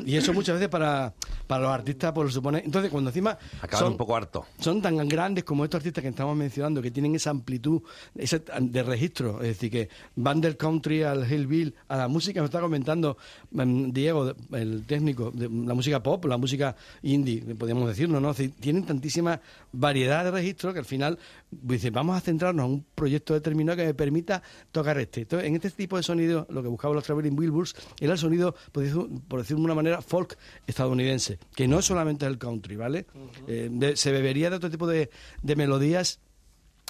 [0.06, 1.14] Y eso muchas veces para,
[1.46, 2.62] para los artistas, pues lo supone.
[2.64, 3.36] Entonces, cuando encima.
[3.60, 4.46] Acaban un poco harto.
[4.58, 7.82] Son tan grandes como estos artistas que estamos mencionando, que tienen esa amplitud
[8.14, 9.40] ese, de registro.
[9.42, 13.16] Es decir, que van del country al hillbill, a la música, me está comentando
[13.50, 18.30] mm, Diego, el técnico, de la música pop, la música indie, podríamos decirlo, ¿no?
[18.30, 19.40] Es decir, tienen tantísima
[19.72, 21.18] variedad de registros que al final
[21.50, 24.42] dice, vamos a centrarnos en un proyecto determinado que me permita
[24.72, 25.22] tocar este.
[25.22, 28.54] Entonces, en este tipo de sonido, lo que buscaban los Traveling Wilburys era el sonido,
[28.72, 32.76] por decirlo, por decirlo de una manera, folk estadounidense, que no solamente es el country,
[32.76, 33.06] ¿vale?
[33.46, 35.10] Eh, de- se bebería de otro tipo de,
[35.42, 36.20] de melodías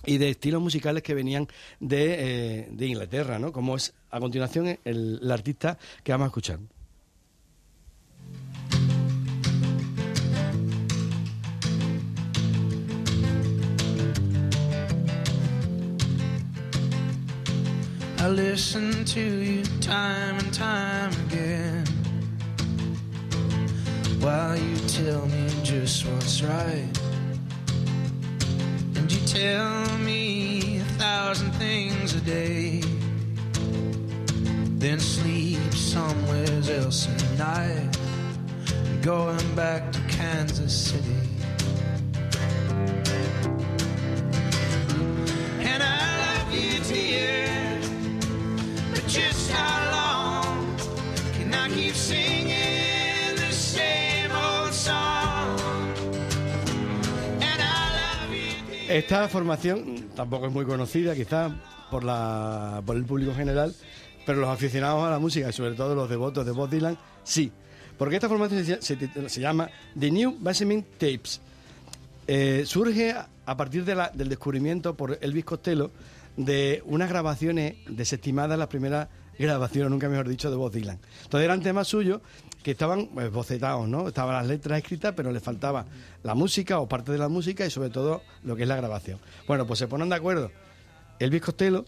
[0.07, 1.49] y de estilos musicales que venían
[1.81, 3.53] de, eh, de Inglaterra, ¿no?
[3.53, 6.59] Como es a continuación el, el artista que vamos a escuchar.
[18.19, 21.84] I listen to you time and time again.
[24.25, 26.89] While you tell me just what's right.
[28.97, 32.81] And you tell me a thousand things a day.
[34.79, 37.99] Then sleep somewhere else at night.
[39.03, 41.21] Going back to Kansas City.
[45.61, 47.79] And I love you, dear.
[48.91, 49.84] But just how
[58.95, 61.53] Esta formación tampoco es muy conocida, quizás
[61.91, 62.05] por,
[62.85, 63.75] por el público en general,
[64.25, 67.51] pero los aficionados a la música y sobre todo los devotos de Bob Dylan, sí.
[67.99, 71.41] Porque esta formación se, llama The New Basement Tapes.
[72.29, 73.11] Eh, surge
[73.47, 75.91] a- partir del descubrimiento por Elvis Costello
[76.37, 80.99] de unas grabaciones desestimadas, las primeras grabaciones, nunca mejor dicho, de Bob Dylan.
[81.23, 82.21] Entonces eran temas suyos
[82.63, 84.09] que estaban pues, bocetados, ¿no?
[84.09, 85.85] Estaban las letras escritas, pero le faltaba
[86.23, 89.19] la música o parte de la música y sobre todo lo que es la grabación.
[89.47, 90.51] Bueno, pues se ponen de acuerdo
[91.19, 91.85] Elvis Costello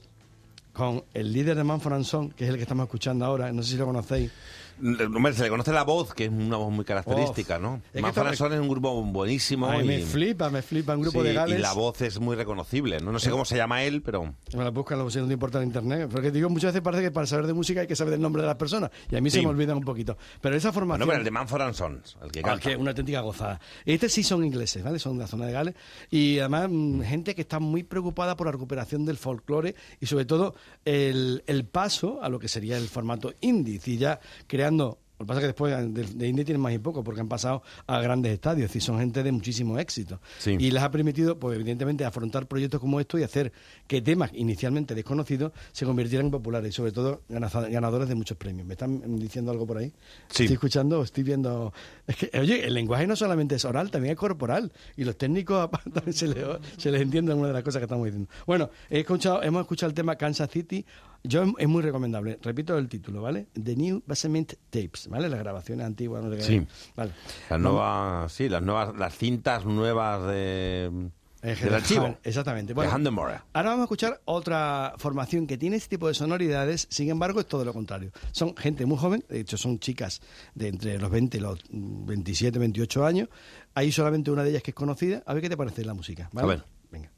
[0.73, 3.73] con el líder de Manfred Son, que es el que estamos escuchando ahora, no sé
[3.73, 4.31] si lo conocéis.
[4.79, 7.59] Hombre, se le conoce la voz, que es una voz muy característica.
[7.59, 7.77] ¿no?
[7.87, 9.69] Es que Manfred esto- Son es un grupo buenísimo.
[9.71, 11.59] Ay, y, me flipa, me flipa, un grupo sí, de gales.
[11.59, 13.01] y la voz es muy reconocible.
[13.01, 13.33] No, no sé Eh.
[13.33, 14.35] cómo se llama él, pero...
[14.55, 16.09] Me la buscan, lo sé, no te importa en internet.
[16.13, 18.43] Porque digo, muchas veces parece que para saber de música hay que saber el nombre
[18.43, 18.91] de las personas.
[19.11, 20.17] Y a mí se me olvida un poquito.
[20.41, 21.01] Pero esa formación.
[21.01, 22.69] No, pero el de Manfred and Sons, el que Ah, canta.
[22.71, 23.61] que una auténtica gozada.
[23.85, 24.99] Este sí son ingleses, ¿vale?
[24.99, 25.75] Son de la zona de Gales.
[26.11, 30.25] Y además, mm, gente que está muy preocupada por la recuperación del folclore y sobre
[30.27, 33.81] todo el, el paso a lo que sería el formato indie.
[33.87, 34.21] Y ya
[34.67, 34.99] creando.
[35.19, 37.63] Lo que pasa es que después de, de tienen más y poco, porque han pasado
[37.87, 40.21] a grandes estadios, y son gente de muchísimo éxito.
[40.39, 40.57] Sí.
[40.61, 43.51] Y les ha permitido, pues evidentemente, afrontar proyectos como estos y hacer
[43.87, 48.67] que temas inicialmente desconocidos se convirtieran en populares y sobre todo ganadores de muchos premios.
[48.67, 49.91] ¿Me están diciendo algo por ahí?
[50.29, 50.43] Sí.
[50.43, 51.73] Estoy escuchando, estoy viendo...
[52.07, 54.71] Es que, oye, el lenguaje no solamente es oral, también es corporal.
[54.99, 56.45] Y los técnicos también se les,
[56.77, 58.29] se les entiende alguna de las cosas que estamos diciendo.
[58.47, 60.85] Bueno, he escuchado, hemos escuchado el tema Kansas City.
[61.27, 62.39] Yo es muy recomendable.
[62.43, 63.47] Repito el título, ¿vale?
[63.63, 65.29] The New Basement Tapes, ¿vale?
[65.29, 66.43] Las grabaciones antiguas, no sé qué.
[66.43, 66.67] Sí.
[66.95, 67.13] Vale.
[67.51, 71.11] Las nuevas, sí, las nuevas, las cintas nuevas de,
[71.43, 72.19] Eh, del archivo.
[72.25, 72.73] Exactamente.
[72.73, 72.91] Bueno.
[72.91, 77.47] Ahora vamos a escuchar otra formación que tiene este tipo de sonoridades, sin embargo es
[77.47, 78.11] todo lo contrario.
[78.33, 80.21] Son gente muy joven, de hecho son chicas
[80.55, 83.29] de entre los 20 y los mm, 27, 28 años.
[83.75, 85.23] Hay solamente una de ellas que es conocida.
[85.27, 86.29] A ver qué te parece la música.
[86.33, 86.45] ¿vale?
[86.45, 86.65] A ver.
[86.91, 87.11] Venga.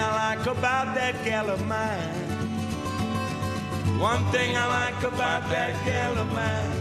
[0.00, 2.28] Thing I like about that gal of mine.
[4.00, 6.80] One thing I like about that gal of mine.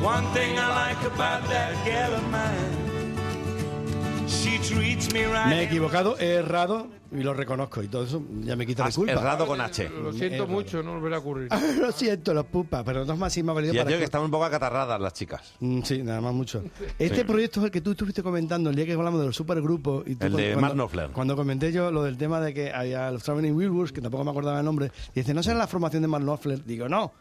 [0.00, 2.76] One thing I like about that gal of mine.
[4.28, 5.50] She treats me right.
[5.50, 8.94] Me he equivocado, he errado y lo reconozco y todo eso ya me quita Has
[8.96, 9.12] culpa.
[9.12, 9.88] errado con H.
[9.90, 10.48] Lo siento Errado.
[10.50, 11.48] mucho, no volverá a ocurrir.
[11.80, 13.98] Lo siento, los pupas, pero no es más, sí me ha valido Y ya para
[13.98, 15.54] que están un poco acatarradas las chicas.
[15.60, 16.62] Mm, Sí, nada más mucho.
[16.98, 17.24] Este Sí.
[17.24, 20.04] proyecto es el que tú estuviste comentando el día que hablamos de los supergrupos.
[20.06, 21.10] Y tú El de Mark Knopfler.
[21.10, 24.30] Cuando comenté yo lo del tema de que había los Traveling Wilburys, que tampoco me
[24.30, 26.64] acordaba el nombre, y dice, ¿no será la formación de Mark Knopfler?
[26.64, 27.12] Digo, no.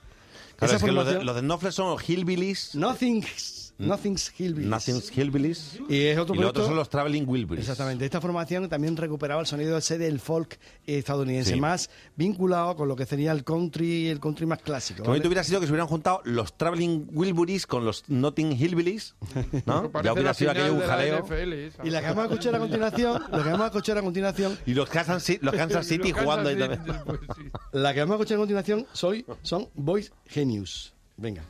[0.57, 2.75] Claro, Esa es que los de, formación- los de Knopfler son Hillbillies.
[2.75, 4.69] Nothing's, Nothing's Hillbillies.
[4.69, 5.79] Nothing's Hillbillies.
[5.89, 7.61] Y es otro y los otros son los Traveling Wilburys.
[7.61, 8.05] Exactamente.
[8.05, 11.59] Esta formación también recuperaba el sonido ese del folk estadounidense, Sí.
[11.59, 14.99] más vinculado con lo que sería el country, el country más clásico.
[15.03, 15.09] ¿vale?
[15.09, 19.15] bonito hubiera sido que se hubieran juntado los Traveling Wilburys con los Notting Hillbillies,
[19.65, 19.91] ¿no?
[20.03, 21.19] Ya hubiera sido aquello un jaleo.
[21.25, 21.87] NFL.
[21.87, 24.57] Y la que vamos a escuchar a continuación, lo que vamos a escuchar a continuación
[24.65, 26.81] Y los Kansas City, los Kansas City Los jugando ahí también.
[27.05, 27.43] Pues, sí.
[27.71, 30.93] La que vamos a escuchar a continuación soy, son Boys Genius.
[31.17, 31.43] Venga.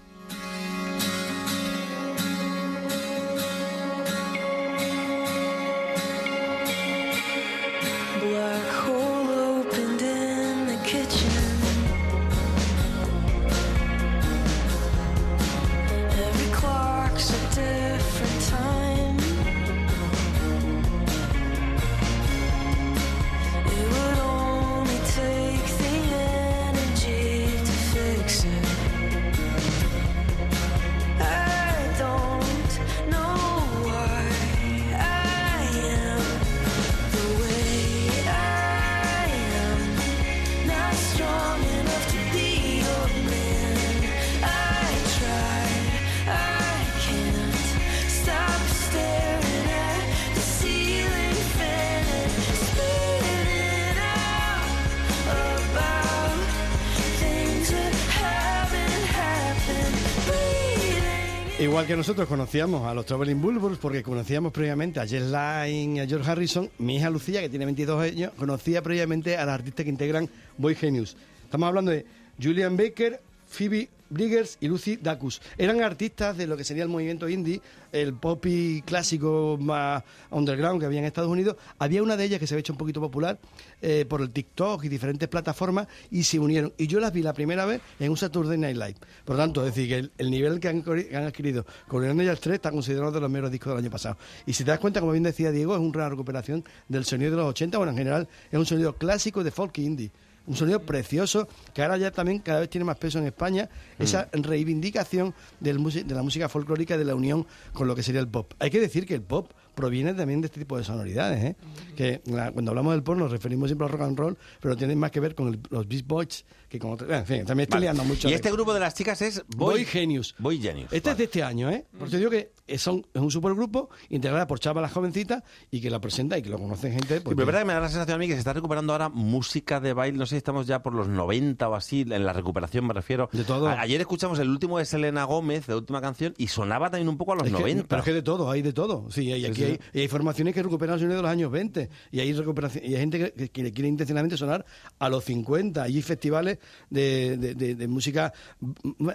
[61.81, 65.99] Igual que nosotros conocíamos a los Traveling Bulburs porque conocíamos previamente a Jess Lynne y
[65.99, 69.85] a George Harrison, mi hija Lucía, que tiene 22 años, conocía previamente a las artistas
[69.85, 70.29] que integran
[70.59, 71.17] Boy Genius.
[71.43, 72.05] Estamos hablando de
[72.39, 73.19] Julian Baker,
[73.49, 75.41] Phoebe Bridgers y Lucy Dacus.
[75.57, 80.79] Eran artistas de lo que sería el movimiento indie, el pop y clásico más underground
[80.79, 81.55] que había en Estados Unidos.
[81.79, 83.39] Había una de ellas que se había hecho un poquito popular
[83.81, 86.73] eh, por el TikTok y diferentes plataformas y se unieron.
[86.77, 88.95] Y yo las vi la primera vez en un Saturday Night Live.
[89.25, 90.83] Por lo tanto, es decir, que el, el nivel que han,
[91.25, 94.17] adquirido con el Ellas 3 está considerado de los mejores discos del año pasado.
[94.45, 97.37] Y si te das cuenta, como bien decía Diego, es una recuperación del sonido de
[97.37, 97.77] los 80.
[97.77, 100.11] Bueno, en general es un sonido clásico de folk indie.
[100.47, 103.69] Un sonido precioso que ahora ya también cada vez tiene más peso en España.
[103.99, 108.21] Esa reivindicación del de la música folclórica y de la unión con lo que sería
[108.21, 108.53] el pop.
[108.59, 111.43] Hay que decir que el pop proviene también de este tipo de sonoridades.
[111.43, 111.55] ¿eh?
[111.95, 114.95] Que la- cuando hablamos del pop nos referimos siempre al rock and roll, pero tiene
[114.95, 117.09] más que ver con el- los Beach Boys que con otros.
[117.11, 117.85] En fin, también estoy Vale.
[117.87, 118.29] liando mucho.
[118.29, 120.35] Y este grupo de las chicas es Boy, Boy, Genius.
[120.39, 120.91] Boy Genius.
[120.93, 121.85] Este es de este año, ¿eh?
[121.97, 125.99] Porque te digo que son, es un supergrupo integrado por chavalas jovencitas y que la
[125.99, 127.15] presenta y que lo conocen gente.
[127.17, 128.93] Sí, Pues, pero verdad que me da la sensación a mí que se está recuperando
[128.93, 132.25] ahora música de baile, no sé si estamos ya por los 90 o así, en
[132.25, 133.29] la recuperación me refiero.
[133.33, 133.67] De todo.
[133.67, 137.17] A- ayer escuchamos el último de Selena Gómez, la última canción, y sonaba también un
[137.17, 137.87] poco a los Es que- 90.
[137.89, 139.07] pero es que de todo, hay de todo.
[139.11, 141.89] Sí, y aquí Hay, y hay formaciones que recuperan el sonido de los años 20
[142.11, 144.65] y hay recuperación y hay gente que, que quiere, quiere intencionalmente sonar
[144.99, 145.83] a los 50.
[145.83, 146.57] Hay festivales
[146.89, 148.33] de, de- de- de música.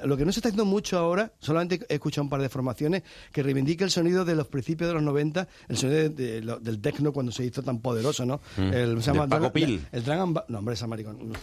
[0.05, 3.03] Lo que no se está haciendo mucho ahora, solamente he escuchado un par de formaciones
[3.33, 6.59] que reivindica el sonido de los principios de los 90, el sonido de- de lo-
[6.59, 8.41] del techno cuando se hizo tan poderoso, ¿no?
[8.57, 8.73] Mm.
[8.73, 9.87] El, De Paco Dra- Pil.
[9.93, 11.29] El Dragon No, hombre, esa maricón.
[11.31, 11.35] no.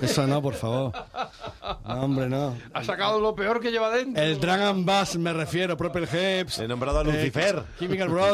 [0.00, 0.92] Eso no, por favor.
[1.86, 2.56] No, hombre, no.
[2.72, 4.22] Ha sacado lo peor que lleva dentro.
[4.22, 6.58] El Dragon Bass me refiero, Propel Heaps.
[6.60, 7.56] He nombrado a Lucifer.
[7.58, 8.31] eh, Chemical Brothers,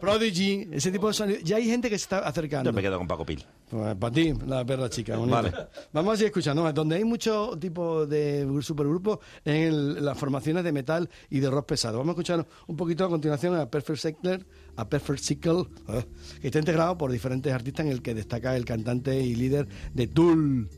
[0.00, 1.40] Prodigy, ese tipo de sonido.
[1.42, 2.70] Ya hay gente que se está acercando.
[2.70, 3.44] Yo me quedo con Paco Pil.
[3.70, 5.16] Pues, para ti, la perra chica.
[5.16, 5.42] bonita.
[5.42, 5.54] Vale.
[5.92, 6.72] Vamos a seguir escuchando.
[6.72, 11.66] Donde hay mucho tipo de supergrupos en el- las formaciones de metal y de rock
[11.66, 11.98] pesado.
[11.98, 14.40] Vamos a escuchar un poquito a continuación a Perfect Circle,
[14.76, 16.04] a Perfect Circle, eh,
[16.40, 20.06] que está integrado por diferentes artistas en el que destaca el cantante y líder de
[20.08, 20.68] Tool.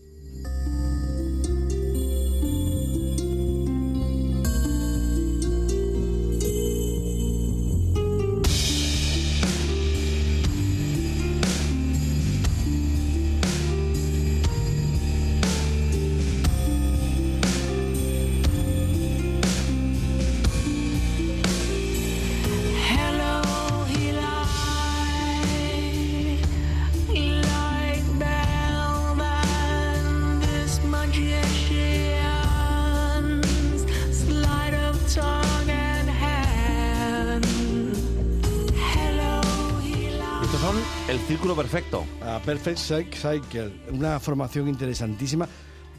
[41.36, 42.06] Círculo perfecto.
[42.22, 45.46] a Perfect Psy- Cycle, una formación interesantísima.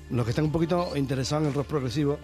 [0.10, 2.18] Los que están un poquito interesados en el rock progresivo,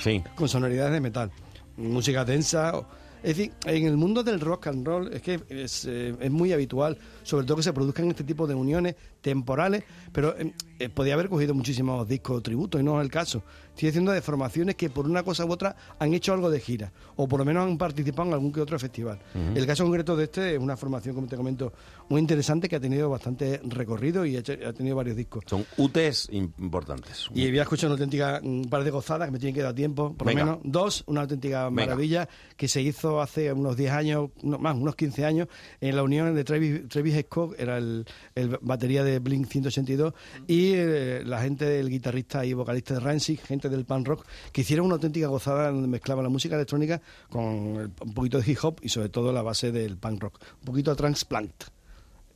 [0.00, 0.22] Sí.
[0.36, 1.32] con sonoridades de metal,
[1.76, 2.76] música densa.
[2.78, 2.86] o-
[3.22, 6.52] Es decir, en el mundo del rock and roll es que es, eh, es muy
[6.52, 11.14] habitual, sobre todo que se produzcan este tipo de uniones temporales, pero eh, eh, podía
[11.14, 13.42] haber cogido muchísimos discos tributos y no es el caso.
[13.68, 16.92] Estoy diciendo de formaciones que por una cosa u otra han hecho algo de gira,
[17.16, 19.18] o por lo menos han participado en algún que otro festival.
[19.54, 21.72] El caso concreto de este es una formación, como te comento,
[22.08, 25.44] muy interesante que ha tenido bastante recorrido y ha, hecho- ha tenido varios discos.
[25.46, 27.28] Son UTEs importantes.
[27.34, 29.74] Y voy a escuchar una auténtica un par de gozadas que me tienen que dar
[29.74, 31.70] tiempo, por lo menos dos, una auténtica Venga.
[31.86, 35.48] maravilla que se hizo hace unos 10 años, no, más, unos 15 años,
[35.80, 38.04] en la unión de Travis, Travis Scott, era el,
[38.34, 40.12] el batería de Blink 182,
[40.46, 44.62] y eh, la gente del guitarrista y vocalista de Rancid, gente del punk rock, que
[44.62, 48.80] hicieron una auténtica gozada donde mezclaban la música electrónica con un poquito de hip hop
[48.82, 51.64] y sobre todo la base del punk rock, un poquito de transplant.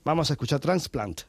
[0.04, 1.22] Vamos a escuchar Transplant.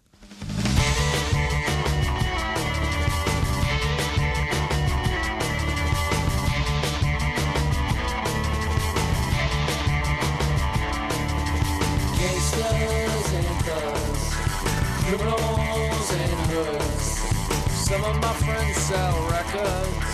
[18.44, 20.06] Friends sell records,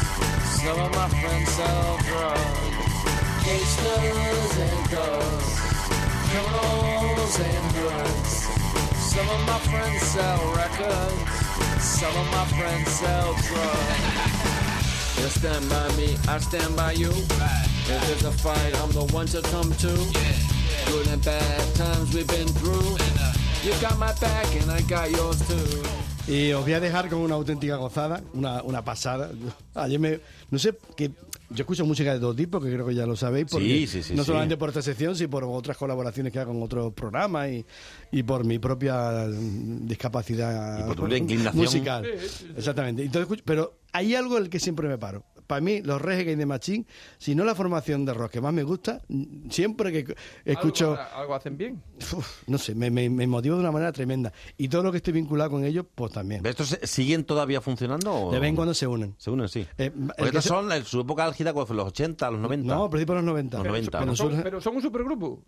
[0.62, 2.72] some of my friends sell drugs.
[3.44, 5.50] Gangsters and thugs,
[6.30, 8.34] criminals and hoods.
[9.12, 14.42] Some of my friends sell records, some of my friends sell drugs.
[15.18, 17.10] You stand by me, I stand by you.
[17.10, 19.94] If there's a fight, I'm the one to come to.
[20.88, 22.98] Good and bad times we've been through.
[23.64, 26.11] You got my back and I got yours too.
[26.32, 29.30] Y os voy a dejar con una auténtica gozada, una, una pasada.
[29.76, 30.20] Ayer me.
[30.50, 31.10] No sé, que
[31.50, 33.48] yo escucho música de todo tipo, que creo que ya lo sabéis.
[33.52, 34.28] Porque Sí, sí, sí, No sí.
[34.28, 37.66] solamente por esta sección, sino por otras colaboraciones que hago con otros programas y,
[38.14, 41.64] y por mi propia discapacidad Y por tu inclinación.
[41.66, 42.06] musical.
[42.56, 43.04] Exactamente.
[43.04, 45.24] Entonces, pero hay algo en el que siempre me paro.
[45.52, 46.88] Para mí, los Reggae de Machín,
[47.18, 50.92] si no la formación de rock que más me gusta, mm, siempre que escucho...
[50.92, 51.84] Algo, algo hacen bien.
[51.98, 54.32] Uf, no sé, me, me, me motiva de una manera tremenda.
[54.58, 56.46] Y todo lo que estoy vinculado con ellos, pues también.
[56.46, 58.14] ¿Estos siguen todavía funcionando?
[58.14, 59.14] o- De vez en cuando se unen.
[59.18, 59.68] Se unen, sí.
[59.78, 61.76] Eh, estos se- son en su época álgida, ¿cuál fue?
[61.76, 62.74] ¿Los 80, los 90?
[62.74, 63.58] No, al principio de los 90.
[63.58, 65.44] Los 90, Pero pero son un supergrupo.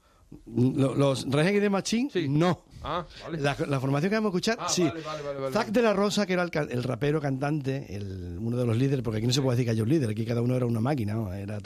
[0.48, 2.64] Lo- Los Reggae de Machín, no.
[2.84, 3.40] Ah, vale.
[3.40, 4.84] La, la formación que vamos a escuchar, Ah, sí.
[4.84, 9.18] vale, de la Rosa, que era el, rapero cantante, el- uno de los líderes, porque
[9.20, 11.14] aquí no se puede decir que haya un líder, aquí cada uno era una máquina,
[11.14, 11.34] ¿no?
[11.34, 11.60] era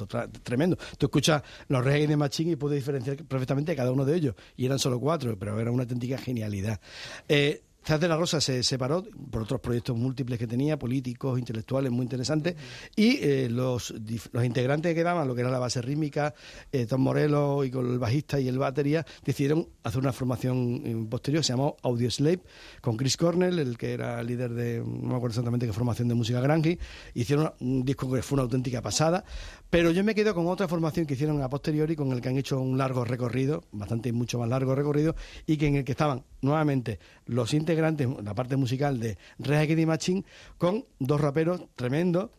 [0.43, 0.77] tremendo.
[0.97, 4.65] Tú escuchas los reggae de Machín y puedes diferenciar perfectamente cada uno de ellos, y
[4.65, 6.79] eran solo cuatro, pero era una auténtica genialidad.
[7.27, 11.89] Eh, Zack de la Rosa se separó por otros proyectos múltiples que tenía, políticos, intelectuales,
[11.89, 12.57] muy interesantes,
[12.97, 13.93] y eh, los,
[14.33, 16.33] los integrantes que quedaban, lo que era la base rítmica,
[16.73, 21.07] eh, Tom Morello y con el bajista y el batería, decidieron hacer una formación eh,
[21.09, 22.41] posterior, se llamó Audio Slave,
[22.81, 26.15] con Chris Cornell, el que era líder de, no me acuerdo exactamente qué formación de
[26.15, 26.79] música grunge,
[27.13, 29.23] hicieron un disco que fue una auténtica pasada,
[29.69, 32.37] pero yo me quedo con otra formación que hicieron a posteriori, con el que han
[32.37, 35.15] hecho un largo recorrido, bastante mucho más largo recorrido,
[35.45, 39.85] y que en el que estaban nuevamente los integrantes, la parte musical de Reggae the
[39.85, 40.23] Machine,
[40.57, 42.29] con dos raperos tremendos,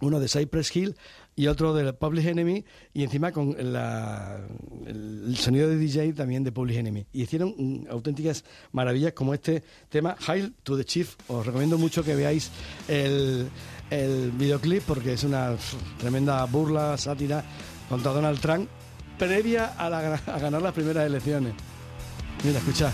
[0.00, 0.96] uno de Cypress Hill
[1.36, 4.40] y otro de Public Enemy, y encima con la-
[4.84, 7.06] el, el sonido de DJ también de Public Enemy.
[7.12, 11.14] Y hicieron mm, auténticas maravillas como este tema, Hail to the Chief.
[11.28, 12.50] Os recomiendo mucho que veáis
[12.88, 13.48] el,
[13.92, 15.54] el videoclip porque es una
[15.98, 17.44] tremenda burla, sátira
[17.88, 18.68] contra Donald Trump,
[19.18, 21.54] previa a, la- a ganar las primeras elecciones.
[22.44, 22.90] Mira, escucha.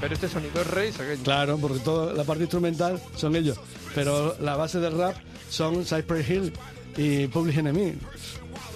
[0.00, 1.20] Pero este sonido es rey, ¿sabes?
[1.24, 3.58] Claro, porque toda la parte instrumental son ellos,
[3.94, 5.16] pero la base del rap
[5.50, 6.52] son Cypress Hill
[6.96, 7.94] y Public Enemy.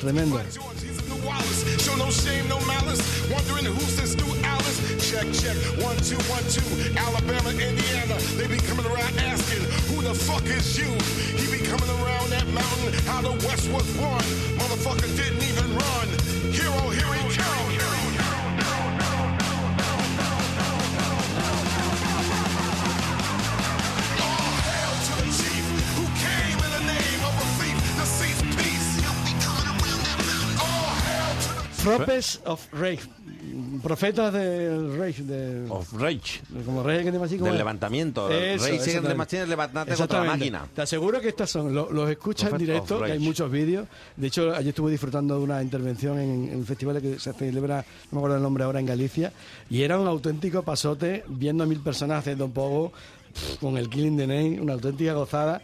[0.03, 0.43] Tremendo.
[1.79, 2.99] Show no shame, no malice.
[3.31, 4.79] Wondering who's this new Alice.
[4.99, 5.55] Check, check.
[5.79, 6.67] One, two, one, two.
[6.99, 8.19] Alabama, Indiana.
[8.35, 9.63] They be coming around asking,
[9.95, 10.91] who the fuck is you?
[11.39, 12.93] He be coming around that mountain.
[13.07, 14.19] How the West was won.
[14.59, 16.09] Motherfucker didn't even run.
[16.51, 18.12] Hero, here he comes.
[31.83, 33.01] Prophets of Rage.
[33.83, 35.23] Profetas del Rage.
[35.23, 36.41] De, Of Rage.
[36.65, 37.19] Como Rage de.
[37.19, 38.31] ¿cómo Del levantamiento.
[38.31, 38.77] Eso, Rage
[39.43, 40.67] es levantarte contra la máquina.
[40.75, 43.21] Te aseguro que estas son, lo- los escuchas en directo, que hay Rage.
[43.25, 43.87] muchos vídeos.
[44.17, 47.85] De hecho, ayer estuve disfrutando de una intervención en, en un festival que se celebra,
[48.11, 49.33] no me acuerdo el nombre ahora, en Galicia,
[49.69, 52.93] y era un auténtico pasote viendo a mil personas haciendo un poco
[53.61, 55.61] con el Killing the Name, una auténtica gozada.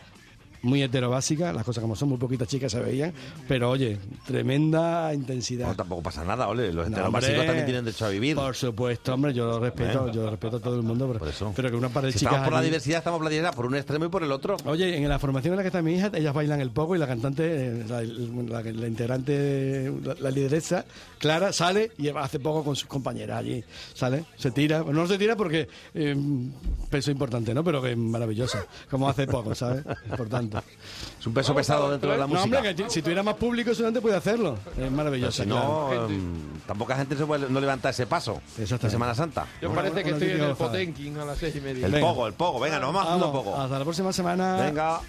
[0.62, 3.12] Muy heterobásica, las cosas como son, muy poquitas chicas se veían,
[3.46, 3.96] pero oye,
[4.26, 5.68] tremenda intensidad.
[5.68, 6.72] No, tampoco pasa nada, ole.
[6.72, 7.46] Los No, heterobásicos hombre.
[7.46, 8.34] también tienen derecho a vivir.
[8.36, 11.70] Por supuesto, hombre, yo lo respeto, yo lo respeto a todo el mundo, pero, pero
[11.70, 12.32] que una par de Si chicas.
[12.32, 14.32] estamos por la allí- diversidad, estamos por la diversidad, por un extremo y por el
[14.32, 14.56] otro.
[14.64, 16.98] Oye, en la formación en la que está mi hija, ellas bailan el poco y
[16.98, 20.84] la cantante, eh, la, la- la integrante, la, lideresa,
[21.18, 23.62] Clara, sale y hace poco con sus compañeras allí.
[23.94, 24.82] Sale, se tira.
[24.84, 26.16] No se tira porque eh,
[26.90, 27.62] peso importante, ¿no?
[27.64, 28.64] Pero que es maravillosa.
[28.90, 29.84] Como hace poco, ¿sabes?
[30.10, 30.47] Importante.
[31.20, 32.58] Es un peso pesado dentro de la no, música.
[32.58, 34.54] hombre, que si tuviera más público, solamente puede hacerlo.
[34.54, 35.42] Es Pero maravillosa.
[35.42, 36.08] si no, claro.
[36.08, 39.46] em, tampoca gente se puede, no levanta ese paso de Semana Santa.
[39.60, 39.74] Yo ¿no?
[39.74, 40.54] parece que estoy en el.
[40.56, 41.86] Potenkin a las seis y media.
[41.86, 42.06] El Venga.
[42.06, 42.60] pogo, el pogo.
[42.60, 43.60] Venga, nos vamos haciendo Vamos, pogo.
[43.60, 44.56] Hasta la próxima semana.
[44.56, 45.00] Venga.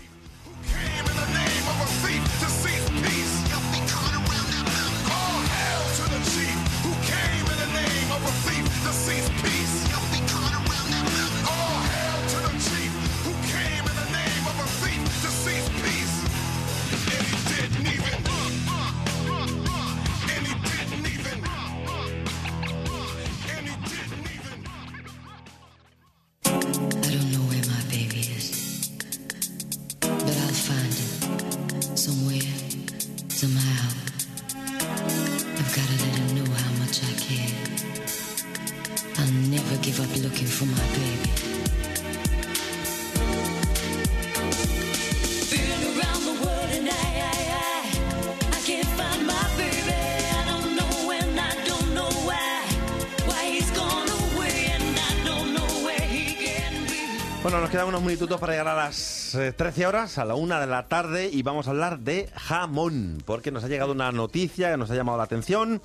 [57.49, 60.59] Bueno, nos quedan unos minutitos para llegar a las eh, 13 horas, a la una
[60.59, 64.69] de la tarde, y vamos a hablar de jamón, porque nos ha llegado una noticia
[64.69, 65.81] que nos ha llamado la atención.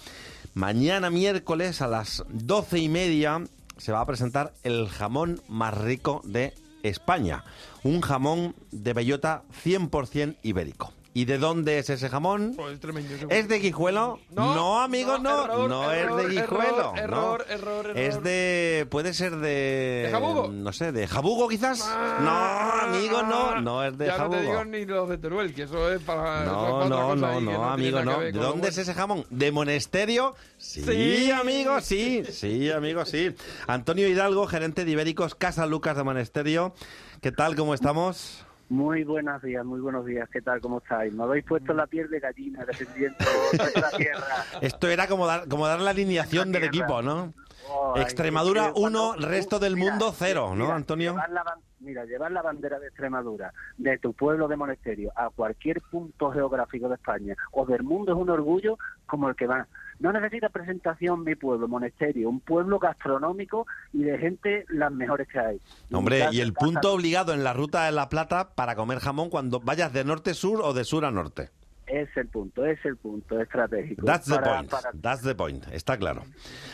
[0.52, 3.42] Mañana miércoles a las doce y media
[3.78, 6.52] se va a presentar el jamón más rico de
[6.82, 7.44] España.
[7.82, 10.92] Un jamón de bellota 100% ibérico.
[11.16, 12.54] ¿Y de dónde es ese jamón?
[12.56, 13.14] Pues es tremendo.
[13.30, 14.18] ¿Es de Guijuelo?
[14.30, 15.44] No, amigo, no.
[15.44, 16.92] error, no error, es de Guijuelo.
[16.96, 16.96] error, no.
[16.96, 17.98] error, error, error.
[17.98, 18.86] Es de.
[18.90, 20.02] Puede ser de.
[20.06, 20.48] ¿De Jabugo?
[20.48, 21.88] No sé, de Jabugo quizás.
[22.20, 23.60] no, amigo, no.
[23.60, 24.36] No es de ya Jabugo.
[24.36, 26.44] no te digo ni los de Teruel, que eso es para.
[26.46, 28.18] No, no, no, no, amigo, no.
[28.18, 29.24] ¿De dónde es ese jamón?
[29.30, 30.34] ¿De Monesterio?
[30.58, 31.30] Sí, Sí.
[31.30, 33.32] amigo, sí, sí, amigo, sí.
[33.68, 36.74] Antonio Hidalgo, gerente de Ibéricos Casa Lucas de Monesterio.
[37.20, 37.54] ¿Qué tal?
[37.54, 38.44] ¿Cómo estamos?
[38.74, 40.28] Muy buenos días, muy buenos días.
[40.32, 40.60] ¿Qué tal?
[40.60, 41.14] ¿Cómo estáis?
[41.14, 43.16] Me habéis puesto la piel de gallina defendiendo
[43.80, 44.26] la tierra.
[44.60, 47.32] Esto era como dar, como dar la alineación del equipo, ¿no?
[47.70, 51.12] Oh, Extremadura ay, que 1, cuando- resto del mira, mundo 0, ¿no, Antonio?
[51.12, 55.30] Llevar la, ban- mira, llevar la bandera de Extremadura de tu pueblo de Monesterio a
[55.30, 59.68] cualquier punto geográfico de España o del mundo es un orgullo como el que va.
[60.01, 65.38] No necesita presentación mi pueblo, Monesterio, un pueblo gastronómico y de gente las mejores que
[65.38, 65.61] hay.
[65.92, 68.99] Hombre, Casa- y el casa- punto obligado en la ruta de la Plata para comer
[68.99, 71.51] jamón cuando vayas de norte-sur o de sur a norte.
[71.86, 74.05] Es el punto, es el punto estratégico.
[74.07, 74.70] That's the Para- point.
[74.70, 75.64] para- That's the point.
[75.70, 76.22] Está claro.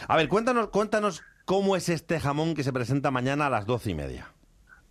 [0.09, 3.91] A ver, cuéntanos, cuéntanos cómo es este jamón que se presenta mañana a las doce
[3.91, 4.29] y media.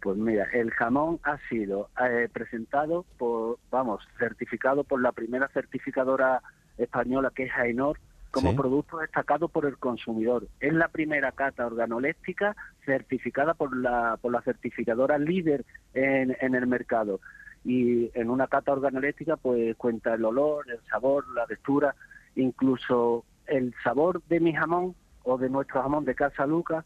[0.01, 6.41] Pues mira, el jamón ha sido eh, presentado por, vamos, certificado por la primera certificadora
[6.77, 7.97] española que es Ainor
[8.31, 8.57] como Sí.
[8.57, 10.47] producto destacado por el consumidor.
[10.59, 12.55] Es la primera cata organoléptica
[12.85, 17.19] certificada por la, por la certificadora líder en, en el mercado.
[17.65, 21.95] Y en una cata organoléptica pues cuenta el olor, el sabor, la textura,
[22.35, 26.85] incluso el sabor de mi jamón o de nuestro jamón de Casa Lucas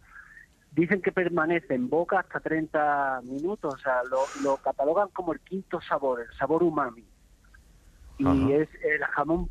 [0.75, 5.39] Dicen que permanece en boca hasta 30 minutos, o sea, lo, lo catalogan como el
[5.41, 7.05] quinto sabor, el sabor umami.
[8.17, 8.55] Y Ajá.
[8.55, 9.49] es el jamón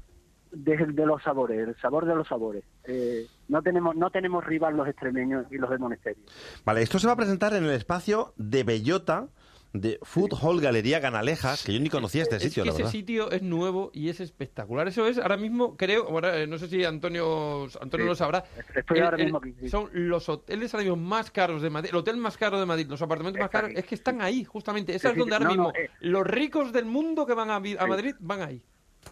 [0.52, 2.62] de, de los sabores, el sabor de los sabores.
[2.84, 6.22] Eh, no tenemos no tenemos rival los extremeños y los de Monesterio.
[6.64, 9.28] Vale, esto se va a presentar en el espacio de Bellota
[9.74, 12.82] de Food Hall Galería Ganalejas, que yo ni conocía este Es sitio, que la ese
[12.82, 12.92] verdad.
[12.92, 14.86] sitio es nuevo y es espectacular.
[14.86, 18.08] Eso es, ahora mismo creo, bueno, eh, no sé si Antonio Antonio Sí.
[18.10, 18.44] lo sabrá.
[18.74, 19.70] Estoy El- ahora el- mismo aquí, sí.
[19.70, 22.86] Son los hoteles ahora mismo más caros de Madrid, el hotel más caro de Madrid,
[22.86, 24.94] los apartamentos más caros, es que están ahí, justamente.
[24.94, 25.88] Ese Sí, es donde ahora no, no, mismo eh.
[26.00, 27.88] los ricos del mundo que van a, vi- a Sí.
[27.88, 28.62] Madrid van ahí.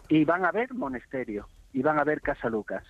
[0.09, 2.83] Y van a ver Monesterio, y van a ver Casa Lucas.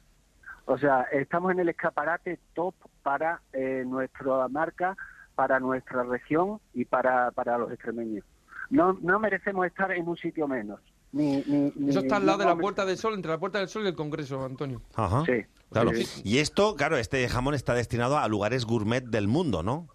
[0.65, 4.95] O sea, estamos en el escaparate top para eh, nuestra marca,
[5.35, 8.23] para nuestra región y para, para los extremeños.
[8.69, 10.79] No, no merecemos estar en un sitio menos.
[11.11, 13.37] Ni, ni, ni- Eso está al lado no de la Puerta del Sol, entre la
[13.37, 14.81] Puerta del Sol y el Congreso, Antonio.
[14.95, 15.23] Ajá.
[15.25, 15.43] Sí.
[15.71, 15.91] Claro.
[15.93, 16.21] Sí.
[16.23, 19.87] Y esto, claro, este jamón está destinado a lugares gourmet del mundo, ¿no?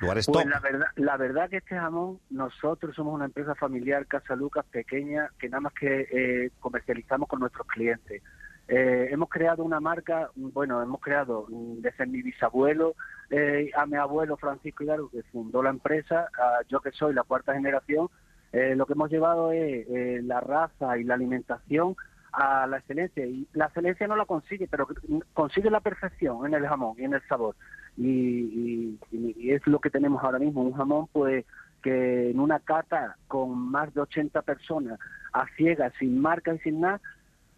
[0.00, 0.50] Lugares Pues top.
[0.50, 5.30] la verdad, la verdad que este jamón, nosotros somos una empresa familiar, Casa Lucas, pequeña,
[5.38, 8.22] que nada más que eh, comercializamos con nuestros clientes.
[8.68, 12.94] Eh, hemos creado una marca, bueno, hemos creado mm, desde mi bisabuelo
[13.28, 17.24] eh, a mi abuelo Francisco Hidalgo, que fundó la empresa, a yo que soy la
[17.24, 18.08] cuarta generación,
[18.52, 21.96] eh, lo que hemos llevado es eh, la raza y la alimentación
[22.32, 23.26] a la excelencia.
[23.26, 24.86] Y la excelencia no la consigue, pero
[25.32, 27.56] consigue la perfección en el jamón y en el sabor.
[27.96, 31.44] Y, y- es lo que tenemos ahora mismo, un jamón pues
[31.82, 34.98] que en una cata con más de 80 personas
[35.32, 37.00] a ciegas, sin marca y sin nada,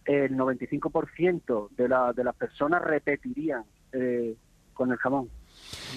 [0.04, 4.34] el 95% de, la, de las personas repetirían eh,
[4.74, 5.28] con el jamón.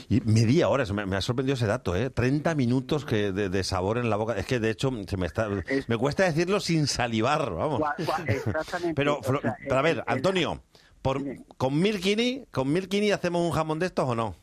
[0.10, 2.10] Y media hora, me, me ha sorprendido ese dato, ¿eh?
[2.10, 4.38] 30 minutos que de, de sabor en la boca.
[4.38, 5.50] Es que, de hecho, se me, está,
[5.88, 7.82] me cuesta decirlo sin salivar, vamos.
[8.28, 8.94] Exactamente.
[8.96, 10.62] Pero, o Flo- sea, pero a ver, el- Antonio,
[11.02, 11.22] por,
[11.58, 14.36] ¿con mil kini, con mil kini hacemos un jamón de estos o no?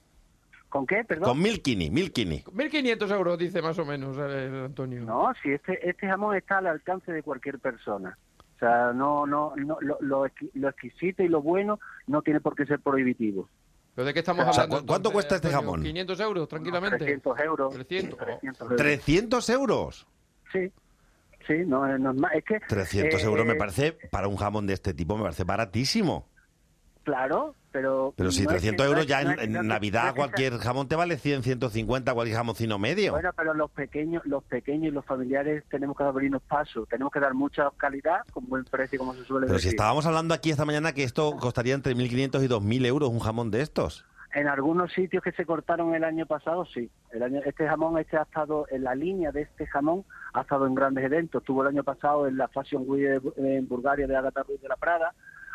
[0.69, 1.29] ¿Con qué, perdón?
[1.29, 2.43] Con mil kini, mil kini.
[2.45, 5.03] 1.500 euros, dice más o menos eh, Antonio.
[5.05, 8.17] No, si este, este jamón está al alcance de cualquier persona.
[8.57, 12.65] O sea, no, no, no lo, lo exquisito y lo bueno no tiene por qué
[12.65, 13.49] ser prohibitivo.
[13.95, 14.81] ¿Pero de qué estamos O sea, hablando?
[14.81, 15.83] ¿cu- cuánto entonces, cuesta este jamón?
[15.83, 16.99] 500 euros, tranquilamente.
[16.99, 17.75] 300 euros.
[17.75, 18.19] 300.
[18.19, 18.81] 300 euros.
[18.81, 20.07] ¿300 euros?
[20.53, 20.73] Sí,
[21.47, 22.31] sí, no, es normal.
[22.35, 22.61] Es que...
[22.61, 26.29] 300 eh, euros me eh, parece, para un jamón de este tipo, me parece baratísimo.
[27.05, 28.15] Claro, pero...
[28.17, 30.87] Pero si no es 300 que- no euros ya no en, no Navidad cualquier jamón
[30.89, 33.13] te vale 100, 150, cualquier jamoncino medio.
[33.13, 37.19] Bueno, pero los pequeños, los pequeños y los familiares tenemos que abrirnos paso, tenemos que
[37.21, 39.77] dar mucha calidad con buen precio, como se suele Pero si decir.
[39.77, 43.51] estábamos hablando aquí esta mañana que esto costaría entre 1.500 y 2.000 euros un jamón
[43.51, 44.05] de estos.
[44.35, 46.89] En algunos sitios que se cortaron el año pasado, sí.
[47.11, 50.67] El año, este jamón, este ha estado en la línea de este jamón, ha estado
[50.67, 51.43] en grandes eventos.
[51.43, 54.77] Estuvo el año pasado en la Fashion Week en Bulgaria de Agatha Ruiz de la
[54.77, 55.13] Prada,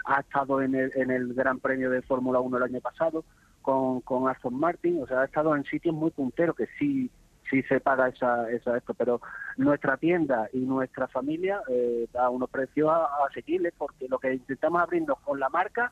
[0.08, 3.24] ha estado en el, en el Gran Premio de Fórmula 1 el año pasado
[3.62, 7.12] con, Aston Martin, o sea, ha estado en sitios muy punteros que sí
[7.50, 9.22] sí se paga esa, esa esto, pero
[9.56, 12.92] nuestra tienda y nuestra familia eh, da unos precios
[13.30, 15.90] asequibles porque lo que intentamos abrirnos con la marca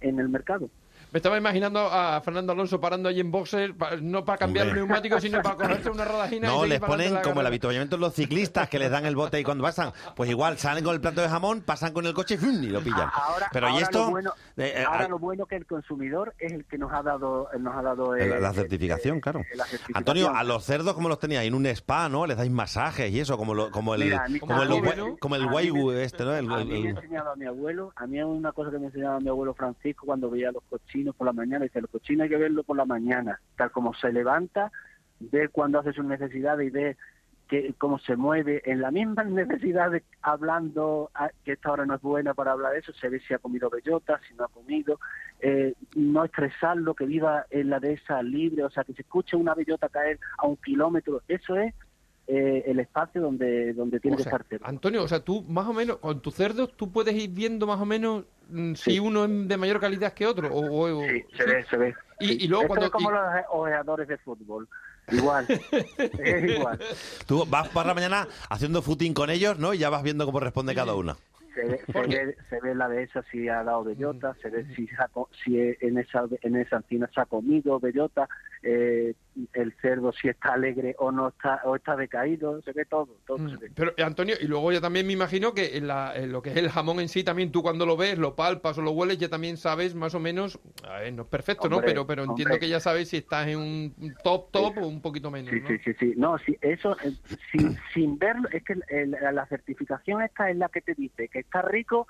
[0.00, 0.70] en el mercado.
[1.12, 4.80] Me estaba imaginando a Fernando Alonso parando allí en boxer, pa- no para cambiar Hombre.
[4.80, 6.48] el neumático, sino para cogerse una rodajina.
[6.48, 9.42] No, les ponen la como el avituallamiento los ciclistas que les dan el bote y
[9.44, 12.66] cuando pasan, pues igual salen con el plato de jamón, pasan con el coche y
[12.68, 13.08] lo pillan.
[13.12, 14.04] Ahora, Pero ¿y ahora esto?
[14.04, 16.92] Lo bueno, Eh, eh, ahora ah, lo bueno que el consumidor es el que nos
[16.92, 19.40] ha dado, nos ha dado eh, la, la certificación, claro.
[19.54, 19.96] la certificación.
[19.96, 21.48] Antonio, a los cerdos, ¿cómo los teníais?
[21.48, 22.24] En un spa, ¿no?
[22.26, 24.68] Les dais masajes y eso, como, lo- como el, Mira, a mí- como el,
[25.18, 26.36] como el me- este, ¿no?
[26.36, 28.70] El- a mí me ha el- enseñado a mi abuelo, a mí es una cosa
[28.70, 31.90] que me enseñaba mi abuelo Francisco cuando veía los cochinos por la mañana, dice, los
[31.90, 34.70] cochinos hay que verlo por la mañana, tal como se levanta,
[35.20, 36.96] ver cuando hace sus necesidades y ver
[37.48, 41.94] que, cómo se mueve, en la misma necesidad de hablando, ah, que esta hora no
[41.94, 44.48] es buena para hablar de eso, se ve si ha comido bellota, si no ha
[44.48, 45.00] comido,
[45.40, 49.54] eh, no estresarlo, que viva en la dehesa libre, o sea, que se escuche una
[49.54, 51.74] bellota caer a un kilómetro, eso es
[52.32, 54.60] eh, el espacio donde, donde tiene O que sea, estar.
[54.62, 57.80] Antonio, o sea, tú más o menos, con tus cerdos, tú puedes ir viendo más
[57.80, 60.48] o menos mm, si uno es de mayor calidad que otro.
[60.52, 61.94] O, o- Sí, se ve, se ve.
[62.20, 62.38] Y, Sí.
[62.42, 62.86] y luego Esto cuando...
[62.86, 64.68] es como y- los ojeadores de fútbol.
[65.10, 65.46] Igual.
[66.20, 66.78] es igual.
[67.26, 69.74] Tú vas por la mañana haciendo footing con ellos, ¿no?
[69.74, 71.16] Y ya vas viendo cómo responde cada una.
[71.54, 74.86] Se ve, se ve, se ve la dehesa si ha dado bellota, se ve si,
[74.86, 75.10] se ha
[75.42, 78.28] si en esa en esa encina se ha comido bellota,
[78.62, 79.14] eh,
[79.52, 83.38] el cerdo si está alegre o no está o está decaído, se ve todo, todo
[83.48, 83.70] se ve.
[83.74, 86.50] Pero, eh, Antonio, y luego ya también me imagino que en, la- en lo que
[86.50, 89.18] es el jamón en sí, también tú cuando lo ves, lo palpas o lo hueles,
[89.18, 91.80] ya también sabes más o menos, a ver, no es perfecto, ¿no?
[91.80, 95.30] Pero, pero entiendo que ya sabes si estás en un top, top o un poquito
[95.30, 95.68] menos, Sí, ¿no?
[95.68, 96.14] sí, sí, sí.
[96.16, 97.12] No, sí, eso, eh,
[97.52, 101.40] sin, sin verlo, es que el- la certificación esta es la que te dice que
[101.40, 102.06] está rico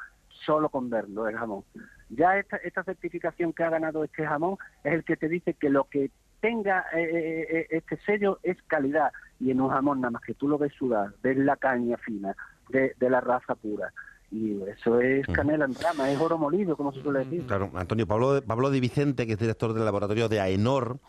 [0.46, 1.64] solo con verlo, el jamón.
[2.08, 5.68] Ya esta, esta certificación que ha ganado este jamón es el que te dice que
[5.68, 6.10] lo que
[6.40, 9.12] tenga eh, eh, eh, este sello es calidad.
[9.38, 12.34] Y en un jamón nada más que tú lo ves sudar, ves la caña fina
[12.68, 13.92] de, de la raza pura.
[14.32, 17.46] Y eso es canela en rama, es oro molido, como se suele decir.
[17.46, 21.00] Claro, Antonio, Pablo, Pablo Di Vicente, que es director del laboratorio de AENOR,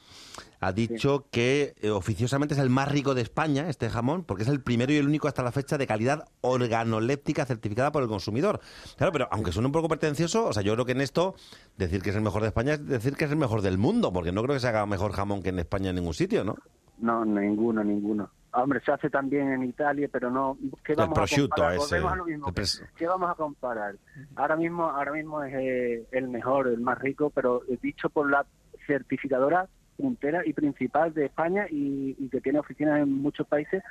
[0.59, 4.49] ha dicho que eh, oficiosamente es el más rico de España, este jamón, porque es
[4.49, 8.59] el primero y el único hasta la fecha de calidad organoléptica certificada por el consumidor.
[8.97, 11.36] Claro, pero aunque suene un poco pretencioso, o sea, yo creo que en esto
[11.78, 14.11] decir que es el mejor de España es decir que es el mejor del mundo,
[14.11, 16.55] porque no creo que se haga mejor jamón que en España en ningún sitio, ¿no?
[16.99, 18.30] No, ninguno, ninguno.
[18.54, 20.58] Hombre, se hace también en Italia, pero no.
[20.84, 21.76] ¿Qué El prosciutto a comparar?
[21.76, 22.47] ese, Volvemos a lo mismo.
[22.49, 23.95] el pres- ¿Qué vamos a comparar?
[24.36, 28.45] Ahora mismo, ahora mismo es eh, el mejor, el más rico, pero dicho por la
[28.88, 33.84] certificadora puntera y principal de España y, y que tiene oficinas en muchos países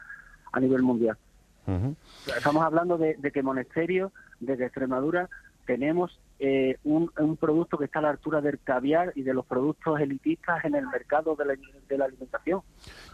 [0.53, 1.17] a nivel mundial.
[2.37, 5.29] Estamos hablando de, de que Monesterio, desde Extremadura,
[5.71, 9.47] tenemos eh, un, un producto que está a la altura del caviar y de los
[9.47, 11.55] productos elitistas en el mercado de la,
[11.89, 12.63] de la alimentación.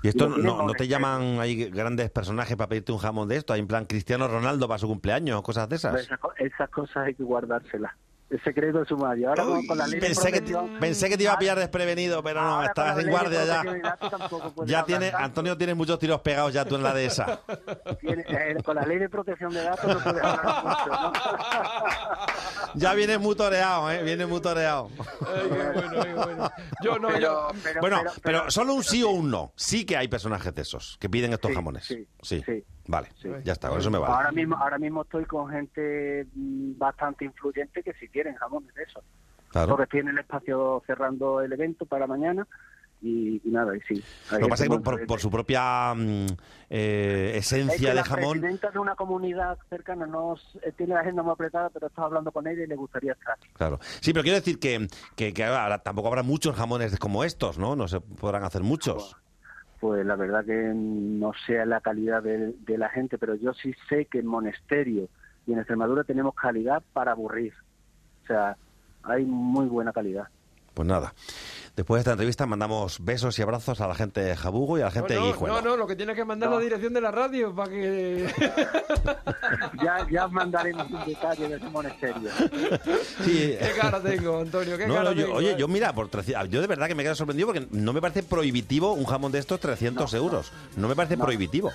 [0.03, 0.91] Y esto no, no te Monesterio.
[0.91, 4.69] llaman ahí grandes personajes para pedirte un jamón de esto, hay en plan Cristiano Ronaldo
[4.69, 6.01] para su cumpleaños, cosas de esas.
[6.01, 7.93] Esas, co- esas cosas hay que guardárselas.
[8.29, 9.29] El secreto de sumario.
[9.29, 11.39] Ahora con- con la ley de Pensé que, te, protección- pensé que te iba a
[11.39, 13.61] pillar desprevenido, pero no, estabas la en guardia ya.
[13.63, 15.25] protección Ya tiene, tanto.
[15.25, 17.41] Antonio, tienes muchos tiros pegados ya tú en la de esa.
[18.01, 21.13] Tiene- eh, con la ley de protección de datos no puedes hablar mucho, ¿no?
[22.75, 24.03] Ya vienes muy toreado, ¿eh?
[24.03, 24.91] Vienes muy toreado.
[26.83, 27.49] Yo no, Pero- yo...
[27.63, 29.53] pero- bueno, pero- pero, solo un sí o un no.
[29.57, 31.85] Sí que hay personajes de esos que piden estos Sí, jamones.
[31.85, 32.43] sí, sí.
[32.45, 32.65] sí.
[32.89, 33.09] Vale,
[33.45, 34.15] ya está, con eso me vale.
[34.15, 38.83] Ahora mismo, ahora mismo estoy con gente mm, bastante influyente que si quieren jamones de
[38.85, 39.03] eso.
[39.51, 39.71] Claro.
[39.77, 42.47] Porque tienen el espacio cerrando el evento para mañana
[43.03, 44.03] y, y nada, y sí.
[44.33, 46.27] Lo que pasa es que por, por- su propia mm,
[46.71, 50.35] eh, Es esencia que de la jamón, presidenta de una comunidad cercana no
[50.77, 53.37] tiene la agenda muy apretada, pero estás hablando con ella y le gustaría estar.
[53.55, 53.79] claro.
[54.01, 57.77] Sí, pero quiero decir que, que, que ahora tampoco habrá muchos jamones como estos, ¿no?
[57.77, 59.17] No se podrán hacer muchos.
[59.87, 63.73] Pues la verdad que no sé la calidad de, de la gente, pero yo sí
[63.89, 65.09] sé que en Monesterio
[65.47, 67.55] y en Extremadura tenemos calidad para aburrir.
[68.25, 68.57] O sea,
[69.05, 70.27] hay muy buena calidad.
[70.75, 71.15] Pues nada.
[71.77, 74.87] Después de esta entrevista mandamos besos y abrazos a la gente de Jabugo y a
[74.87, 75.57] la gente de No, Guijuelo.
[75.57, 78.27] no, no, lo que tiene que mandar la dirección de la radio para que...
[79.83, 82.31] Ya, ya os mandaremos un detalle de ese monasterio.
[83.25, 83.57] Sí.
[83.61, 85.37] qué cara tengo, Antonio, qué No, cara no, yo- tengo.
[85.39, 85.57] oye, eh.
[85.59, 88.23] yo mira, por 300 yo de verdad que me quedo sorprendido porque no me parece
[88.23, 90.53] prohibitivo un jamón de estos 300 euros.
[90.77, 91.25] No me parece No.
[91.25, 91.71] prohibitivo.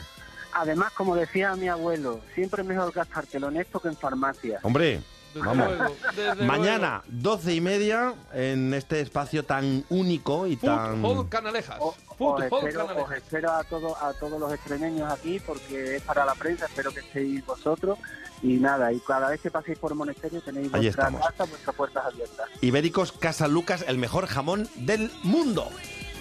[0.53, 4.59] Además, como decía mi abuelo, siempre es mejor gastártelo en esto que en farmacia.
[4.63, 4.99] Hombre,
[5.33, 5.67] Desde vamos.
[5.67, 11.03] luego, desde Mañana, 12 y media, en este espacio tan único y tan...
[11.03, 11.79] Hall Canalejas.
[11.79, 13.09] Hall espero, Canalejas.
[13.09, 16.91] os espero a, todos a todos los extremeños aquí porque es para la prensa, espero
[16.91, 17.97] que estéis vosotros.
[18.43, 22.05] Y nada, y cada vez que paséis por Monasterio tenéis Ahí vuestra casa, vuestras puertas
[22.05, 22.49] abiertas.
[22.61, 25.69] Ibéricos Casa Lucas, el mejor jamón del mundo.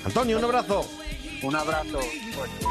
[0.04, 0.86] Antonio, un abrazo.
[1.42, 1.98] Un abrazo.
[2.34, 2.66] fuerte.